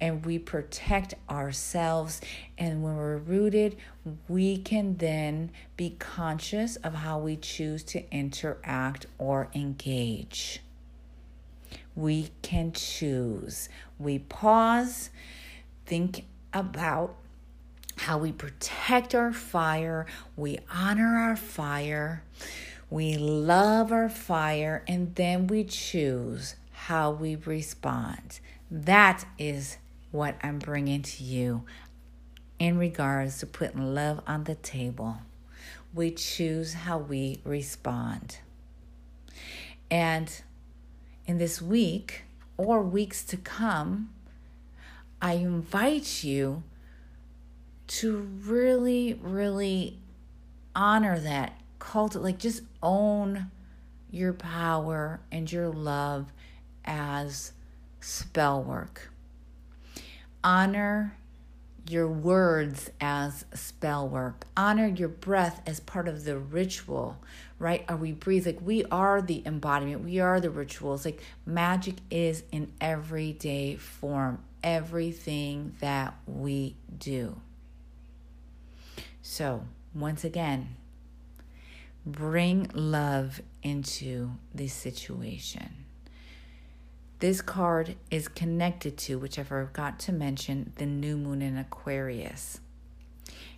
and 0.00 0.24
we 0.24 0.38
protect 0.38 1.14
ourselves. 1.28 2.20
And 2.58 2.82
when 2.82 2.96
we're 2.96 3.18
rooted, 3.18 3.76
we 4.28 4.58
can 4.58 4.96
then 4.96 5.50
be 5.76 5.96
conscious 5.98 6.76
of 6.76 6.94
how 6.94 7.18
we 7.18 7.36
choose 7.36 7.82
to 7.84 8.10
interact 8.14 9.06
or 9.18 9.48
engage. 9.54 10.60
We 11.94 12.30
can 12.42 12.72
choose. 12.72 13.68
We 13.98 14.18
pause, 14.18 15.10
think 15.86 16.24
about 16.52 17.16
how 17.96 18.18
we 18.18 18.32
protect 18.32 19.14
our 19.14 19.32
fire, 19.32 20.06
we 20.36 20.58
honor 20.70 21.16
our 21.16 21.36
fire, 21.36 22.22
we 22.90 23.16
love 23.16 23.90
our 23.90 24.08
fire, 24.08 24.84
and 24.86 25.14
then 25.14 25.46
we 25.46 25.64
choose 25.64 26.56
how 26.72 27.10
we 27.10 27.36
respond. 27.36 28.40
That 28.70 29.26
is 29.38 29.78
what 30.10 30.36
I'm 30.42 30.58
bringing 30.58 31.02
to 31.02 31.24
you 31.24 31.64
in 32.58 32.78
regards 32.78 33.38
to 33.38 33.46
putting 33.46 33.94
love 33.94 34.20
on 34.26 34.44
the 34.44 34.54
table. 34.54 35.18
We 35.94 36.10
choose 36.10 36.74
how 36.74 36.98
we 36.98 37.40
respond. 37.44 38.38
And 39.90 40.42
in 41.26 41.38
this 41.38 41.62
week 41.62 42.22
or 42.56 42.82
weeks 42.82 43.24
to 43.24 43.36
come, 43.36 44.10
I 45.20 45.34
invite 45.34 46.24
you 46.24 46.62
to 47.88 48.16
really, 48.18 49.14
really 49.14 49.98
honor 50.74 51.18
that. 51.18 51.60
Cult 51.78 52.16
like 52.16 52.38
just 52.38 52.62
own 52.82 53.50
your 54.10 54.32
power 54.32 55.20
and 55.30 55.50
your 55.50 55.68
love 55.68 56.32
as 56.84 57.52
spell 58.06 58.62
work. 58.62 59.10
Honor 60.44 61.16
your 61.88 62.06
words 62.06 62.88
as 63.00 63.44
spell 63.52 64.08
work. 64.08 64.46
Honor 64.56 64.86
your 64.86 65.08
breath 65.08 65.60
as 65.66 65.80
part 65.80 66.06
of 66.06 66.24
the 66.24 66.38
ritual, 66.38 67.18
right? 67.58 67.84
Are 67.88 67.96
we 67.96 68.12
breathe? 68.12 68.46
Like 68.46 68.60
we 68.62 68.84
are 68.84 69.20
the 69.20 69.42
embodiment, 69.44 70.04
we 70.04 70.20
are 70.20 70.40
the 70.40 70.50
rituals. 70.50 71.04
Like 71.04 71.20
magic 71.44 71.96
is 72.08 72.44
in 72.52 72.72
everyday 72.80 73.74
form, 73.74 74.38
everything 74.62 75.74
that 75.80 76.14
we 76.26 76.76
do. 76.96 77.40
So, 79.20 79.64
once 79.92 80.22
again, 80.22 80.76
bring 82.04 82.70
love 82.72 83.40
into 83.64 84.30
the 84.54 84.68
situation. 84.68 85.85
This 87.26 87.42
card 87.42 87.96
is 88.08 88.28
connected 88.28 88.96
to, 88.98 89.18
which 89.18 89.36
I 89.36 89.42
forgot 89.42 89.98
to 89.98 90.12
mention, 90.12 90.72
the 90.76 90.86
new 90.86 91.16
moon 91.16 91.42
in 91.42 91.58
Aquarius. 91.58 92.60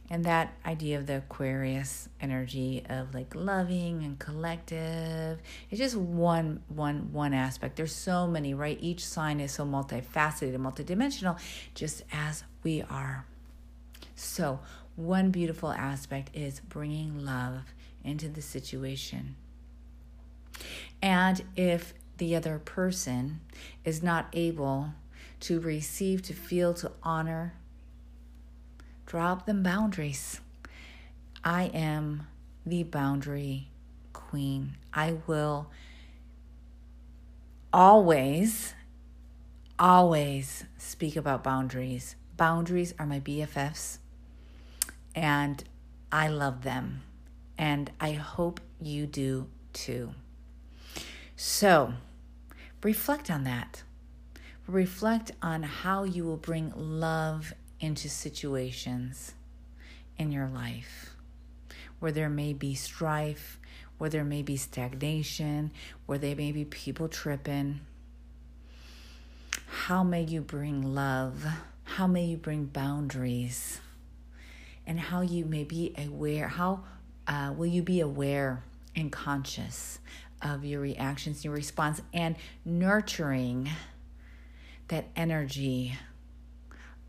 And 0.08 0.24
that 0.24 0.54
idea 0.64 0.96
of 0.96 1.06
the 1.06 1.18
Aquarius 1.18 2.08
energy 2.18 2.82
of 2.88 3.12
like 3.12 3.34
loving 3.34 4.04
and 4.04 4.18
collective 4.18 5.40
is 5.70 5.78
just 5.78 5.96
one 5.96 6.62
one 6.68 7.12
one 7.12 7.34
aspect. 7.34 7.76
There's 7.76 7.94
so 7.94 8.26
many, 8.26 8.54
right? 8.54 8.78
Each 8.80 9.04
sign 9.04 9.38
is 9.38 9.52
so 9.52 9.66
multifaceted 9.66 10.54
and 10.54 10.64
multidimensional, 10.64 11.38
just 11.74 12.04
as 12.10 12.44
we 12.62 12.80
are. 12.88 13.26
So, 14.16 14.60
one 14.96 15.30
beautiful 15.30 15.72
aspect 15.72 16.30
is 16.32 16.60
bringing 16.60 17.22
love 17.22 17.74
into 18.02 18.30
the 18.30 18.40
situation. 18.40 19.36
And 21.02 21.42
if 21.54 21.94
the 22.18 22.36
other 22.36 22.58
person 22.58 23.40
is 23.84 24.02
not 24.02 24.28
able 24.32 24.90
to 25.40 25.60
receive, 25.60 26.22
to 26.22 26.34
feel, 26.34 26.74
to 26.74 26.92
honor, 27.02 27.54
drop 29.06 29.46
them 29.46 29.62
boundaries. 29.62 30.40
I 31.42 31.64
am 31.72 32.26
the 32.66 32.82
boundary 32.82 33.68
queen. 34.12 34.76
I 34.92 35.16
will 35.26 35.70
always, 37.72 38.74
always 39.78 40.64
speak 40.76 41.16
about 41.16 41.44
boundaries. 41.44 42.16
Boundaries 42.36 42.94
are 42.98 43.06
my 43.06 43.20
BFFs, 43.20 43.98
and 45.14 45.62
I 46.12 46.28
love 46.28 46.62
them. 46.62 47.02
And 47.56 47.90
I 48.00 48.12
hope 48.12 48.60
you 48.80 49.06
do 49.06 49.48
too. 49.72 50.10
So, 51.36 51.94
reflect 52.82 53.30
on 53.30 53.44
that. 53.44 53.82
Reflect 54.66 55.32
on 55.40 55.62
how 55.62 56.04
you 56.04 56.24
will 56.24 56.36
bring 56.36 56.72
love 56.76 57.54
into 57.80 58.08
situations 58.08 59.34
in 60.18 60.32
your 60.32 60.48
life 60.48 61.14
where 62.00 62.12
there 62.12 62.28
may 62.28 62.52
be 62.52 62.74
strife, 62.74 63.58
where 63.98 64.10
there 64.10 64.24
may 64.24 64.42
be 64.42 64.56
stagnation, 64.56 65.70
where 66.06 66.18
there 66.18 66.36
may 66.36 66.52
be 66.52 66.64
people 66.64 67.08
tripping. 67.08 67.80
How 69.66 70.02
may 70.02 70.22
you 70.22 70.40
bring 70.40 70.94
love? 70.94 71.44
How 71.84 72.06
may 72.06 72.24
you 72.24 72.36
bring 72.36 72.66
boundaries? 72.66 73.80
And 74.86 74.98
how 74.98 75.20
you 75.20 75.44
may 75.44 75.64
be 75.64 75.94
aware, 75.98 76.48
how 76.48 76.84
uh, 77.26 77.52
will 77.56 77.66
you 77.66 77.82
be 77.82 78.00
aware 78.00 78.62
and 78.96 79.12
conscious 79.12 79.98
of 80.42 80.64
your 80.64 80.80
reactions, 80.80 81.44
your 81.44 81.54
response, 81.54 82.00
and 82.12 82.36
nurturing 82.64 83.68
that 84.88 85.06
energy 85.16 85.96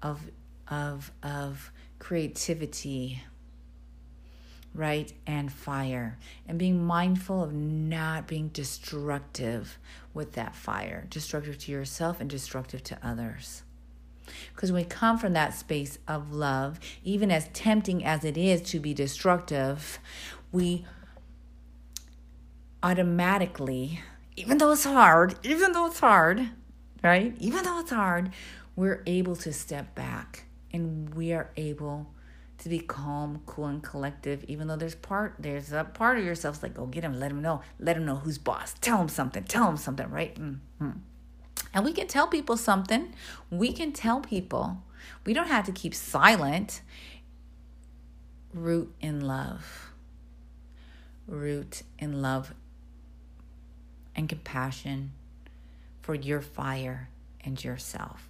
of 0.02 0.32
of 0.68 1.12
of 1.24 1.72
creativity 2.00 3.22
right 4.74 5.12
and 5.26 5.52
fire. 5.52 6.18
And 6.48 6.60
being 6.60 6.84
mindful 6.86 7.44
of 7.44 7.54
not 7.54 8.28
being 8.28 8.50
destructive 8.50 9.78
with 10.14 10.34
that 10.34 10.56
fire. 10.56 11.08
Destructive 11.10 11.58
to 11.60 11.72
yourself 11.72 12.22
and 12.22 12.30
destructive 12.30 12.84
to 12.84 12.98
others. 13.04 13.64
Because 14.54 14.72
we 14.72 14.84
come 14.84 15.18
from 15.18 15.34
that 15.34 15.56
space 15.56 15.98
of 16.08 16.32
love 16.32 16.80
even 17.04 17.32
as 17.32 17.50
tempting 17.52 18.06
as 18.06 18.24
it 18.24 18.38
is 18.38 18.62
to 18.62 18.80
be 18.80 18.94
destructive 18.94 20.00
we 20.52 20.86
automatically, 22.82 24.02
even 24.36 24.58
though 24.58 24.72
it's 24.72 24.86
hard, 24.86 25.36
even 25.44 25.74
though 25.74 25.88
it's 25.88 26.00
hard, 26.00 26.50
right? 27.04 27.36
Even 27.40 27.64
though 27.64 27.80
it's 27.80 27.92
hard, 27.92 28.32
we're 28.76 29.04
able 29.06 29.36
to 29.36 29.52
step 29.52 29.96
back 29.96 30.46
and 30.72 31.14
we 31.14 31.34
are 31.34 31.50
able 31.58 32.08
to 32.60 32.70
be 32.70 32.80
calm, 32.80 33.42
cool, 33.46 33.66
and 33.66 33.84
collective. 33.84 34.44
Even 34.46 34.68
though 34.68 34.76
there's 34.76 34.96
part, 34.96 35.36
there's 35.40 35.72
a 35.72 35.84
part 35.84 36.18
of 36.18 36.26
yourself 36.26 36.62
like, 36.62 36.74
go 36.74 36.86
get 36.86 37.04
him, 37.04 37.20
let 37.20 37.32
him 37.32 37.42
know, 37.42 37.62
let 37.80 37.98
him 37.98 38.06
know 38.06 38.18
who's 38.18 38.38
boss, 38.38 38.76
tell 38.82 39.00
him 39.00 39.10
something, 39.10 39.44
tell 39.44 39.70
him 39.70 39.78
something, 39.78 40.10
right? 40.10 40.36
Mm-hmm. 40.36 40.92
And 41.74 41.86
we 41.86 41.94
can 41.94 42.08
tell 42.08 42.28
people 42.28 42.58
something. 42.58 43.14
We 43.50 43.74
can 43.74 43.92
tell 43.92 44.22
people. 44.22 44.84
We 45.26 45.34
don't 45.34 45.48
have 45.48 45.66
to 45.66 45.72
keep 45.72 45.94
silent. 45.94 46.82
Root 48.54 48.94
in 49.00 49.22
love. 49.22 49.92
Root 51.28 51.84
in 52.00 52.22
love 52.22 52.54
and 54.20 54.28
compassion 54.30 55.14
for 56.02 56.14
your 56.14 56.42
fire 56.42 57.10
and 57.42 57.64
yourself, 57.64 58.30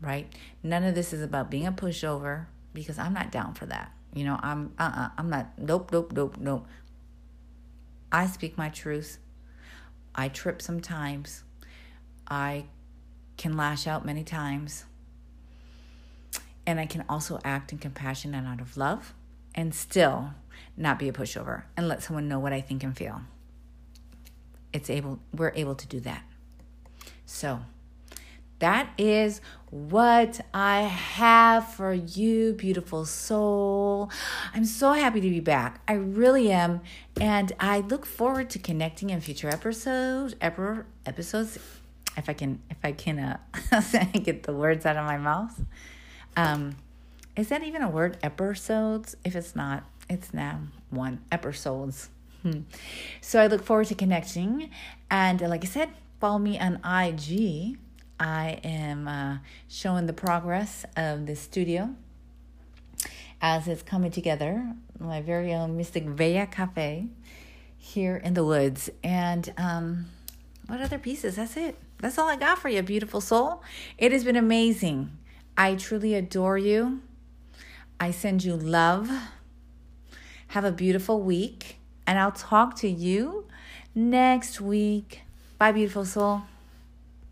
right? 0.00 0.30
None 0.62 0.82
of 0.82 0.94
this 0.94 1.12
is 1.12 1.22
about 1.22 1.50
being 1.50 1.66
a 1.66 1.72
pushover 1.72 2.46
because 2.74 2.98
I'm 2.98 3.14
not 3.14 3.30
down 3.30 3.54
for 3.54 3.64
that. 3.66 3.92
You 4.12 4.24
know, 4.24 4.38
I'm 4.42 4.74
uh 4.78 4.82
uh-uh, 4.82 5.08
I'm 5.16 5.30
not 5.30 5.56
nope 5.56 5.90
nope 5.92 6.12
nope 6.12 6.36
nope. 6.38 6.66
I 8.10 8.26
speak 8.26 8.58
my 8.58 8.68
truth. 8.68 9.18
I 10.14 10.28
trip 10.28 10.60
sometimes. 10.60 11.44
I 12.28 12.66
can 13.36 13.56
lash 13.56 13.86
out 13.86 14.04
many 14.04 14.24
times. 14.24 14.84
And 16.66 16.80
I 16.80 16.86
can 16.86 17.04
also 17.08 17.38
act 17.44 17.72
in 17.72 17.78
compassion 17.78 18.34
and 18.34 18.46
out 18.46 18.60
of 18.60 18.76
love 18.76 19.14
and 19.54 19.74
still 19.74 20.30
not 20.76 20.98
be 20.98 21.08
a 21.08 21.12
pushover 21.12 21.64
and 21.76 21.86
let 21.86 22.02
someone 22.02 22.26
know 22.26 22.38
what 22.38 22.52
I 22.52 22.60
think 22.60 22.82
and 22.82 22.96
feel 22.96 23.20
it's 24.74 24.90
able 24.90 25.20
we're 25.32 25.52
able 25.54 25.74
to 25.76 25.86
do 25.86 26.00
that. 26.00 26.22
So, 27.24 27.60
that 28.58 28.90
is 28.98 29.40
what 29.70 30.40
I 30.52 30.82
have 30.82 31.72
for 31.72 31.92
you, 31.92 32.52
beautiful 32.52 33.04
soul. 33.04 34.10
I'm 34.54 34.64
so 34.64 34.92
happy 34.92 35.20
to 35.20 35.30
be 35.30 35.40
back. 35.40 35.80
I 35.88 35.94
really 35.94 36.52
am. 36.52 36.80
And 37.20 37.52
I 37.58 37.80
look 37.80 38.06
forward 38.06 38.50
to 38.50 38.58
connecting 38.58 39.10
in 39.10 39.20
future 39.20 39.48
episodes, 39.48 40.34
episodes, 40.40 41.58
if 42.16 42.28
I 42.28 42.32
can, 42.32 42.60
if 42.70 42.76
I 42.84 42.92
can 42.92 43.18
uh, 43.18 43.38
get 44.22 44.44
the 44.44 44.52
words 44.52 44.86
out 44.86 44.96
of 44.96 45.04
my 45.04 45.18
mouth. 45.18 45.60
Um, 46.36 46.76
is 47.36 47.48
that 47.48 47.64
even 47.64 47.82
a 47.82 47.88
word? 47.90 48.18
Episodes? 48.22 49.16
If 49.24 49.34
it's 49.34 49.56
not, 49.56 49.84
it's 50.08 50.32
now 50.32 50.60
one. 50.90 51.20
Episodes. 51.32 52.10
Hmm. 52.44 52.60
So 53.22 53.40
I 53.40 53.46
look 53.46 53.64
forward 53.64 53.86
to 53.86 53.94
connecting. 53.94 54.68
And 55.10 55.40
like 55.40 55.64
I 55.64 55.66
said, 55.66 55.88
follow 56.20 56.38
me 56.38 56.58
on 56.60 56.74
IG. 56.84 57.78
I 58.20 58.60
am 58.62 59.08
uh, 59.08 59.38
showing 59.66 60.04
the 60.04 60.12
progress 60.12 60.84
of 60.94 61.24
the 61.24 61.36
studio 61.36 61.96
as 63.40 63.66
it's 63.66 63.82
coming 63.82 64.10
together. 64.10 64.74
My 65.00 65.22
very 65.22 65.54
own 65.54 65.78
Mystic 65.78 66.14
Bella 66.14 66.46
Cafe 66.46 67.06
here 67.78 68.16
in 68.16 68.34
the 68.34 68.44
woods. 68.44 68.90
And 69.02 69.50
um, 69.56 70.06
what 70.66 70.82
other 70.82 70.98
pieces? 70.98 71.36
That's 71.36 71.56
it. 71.56 71.78
That's 71.98 72.18
all 72.18 72.28
I 72.28 72.36
got 72.36 72.58
for 72.58 72.68
you, 72.68 72.82
beautiful 72.82 73.22
soul. 73.22 73.62
It 73.96 74.12
has 74.12 74.22
been 74.22 74.36
amazing. 74.36 75.16
I 75.56 75.76
truly 75.76 76.14
adore 76.14 76.58
you. 76.58 77.00
I 77.98 78.10
send 78.10 78.44
you 78.44 78.54
love. 78.54 79.10
Have 80.48 80.64
a 80.64 80.72
beautiful 80.72 81.22
week 81.22 81.78
and 82.06 82.18
I'll 82.18 82.32
talk 82.32 82.76
to 82.76 82.88
you 82.88 83.46
next 83.94 84.60
week. 84.60 85.22
Bye, 85.58 85.72
beautiful 85.72 86.04
soul. 86.04 86.42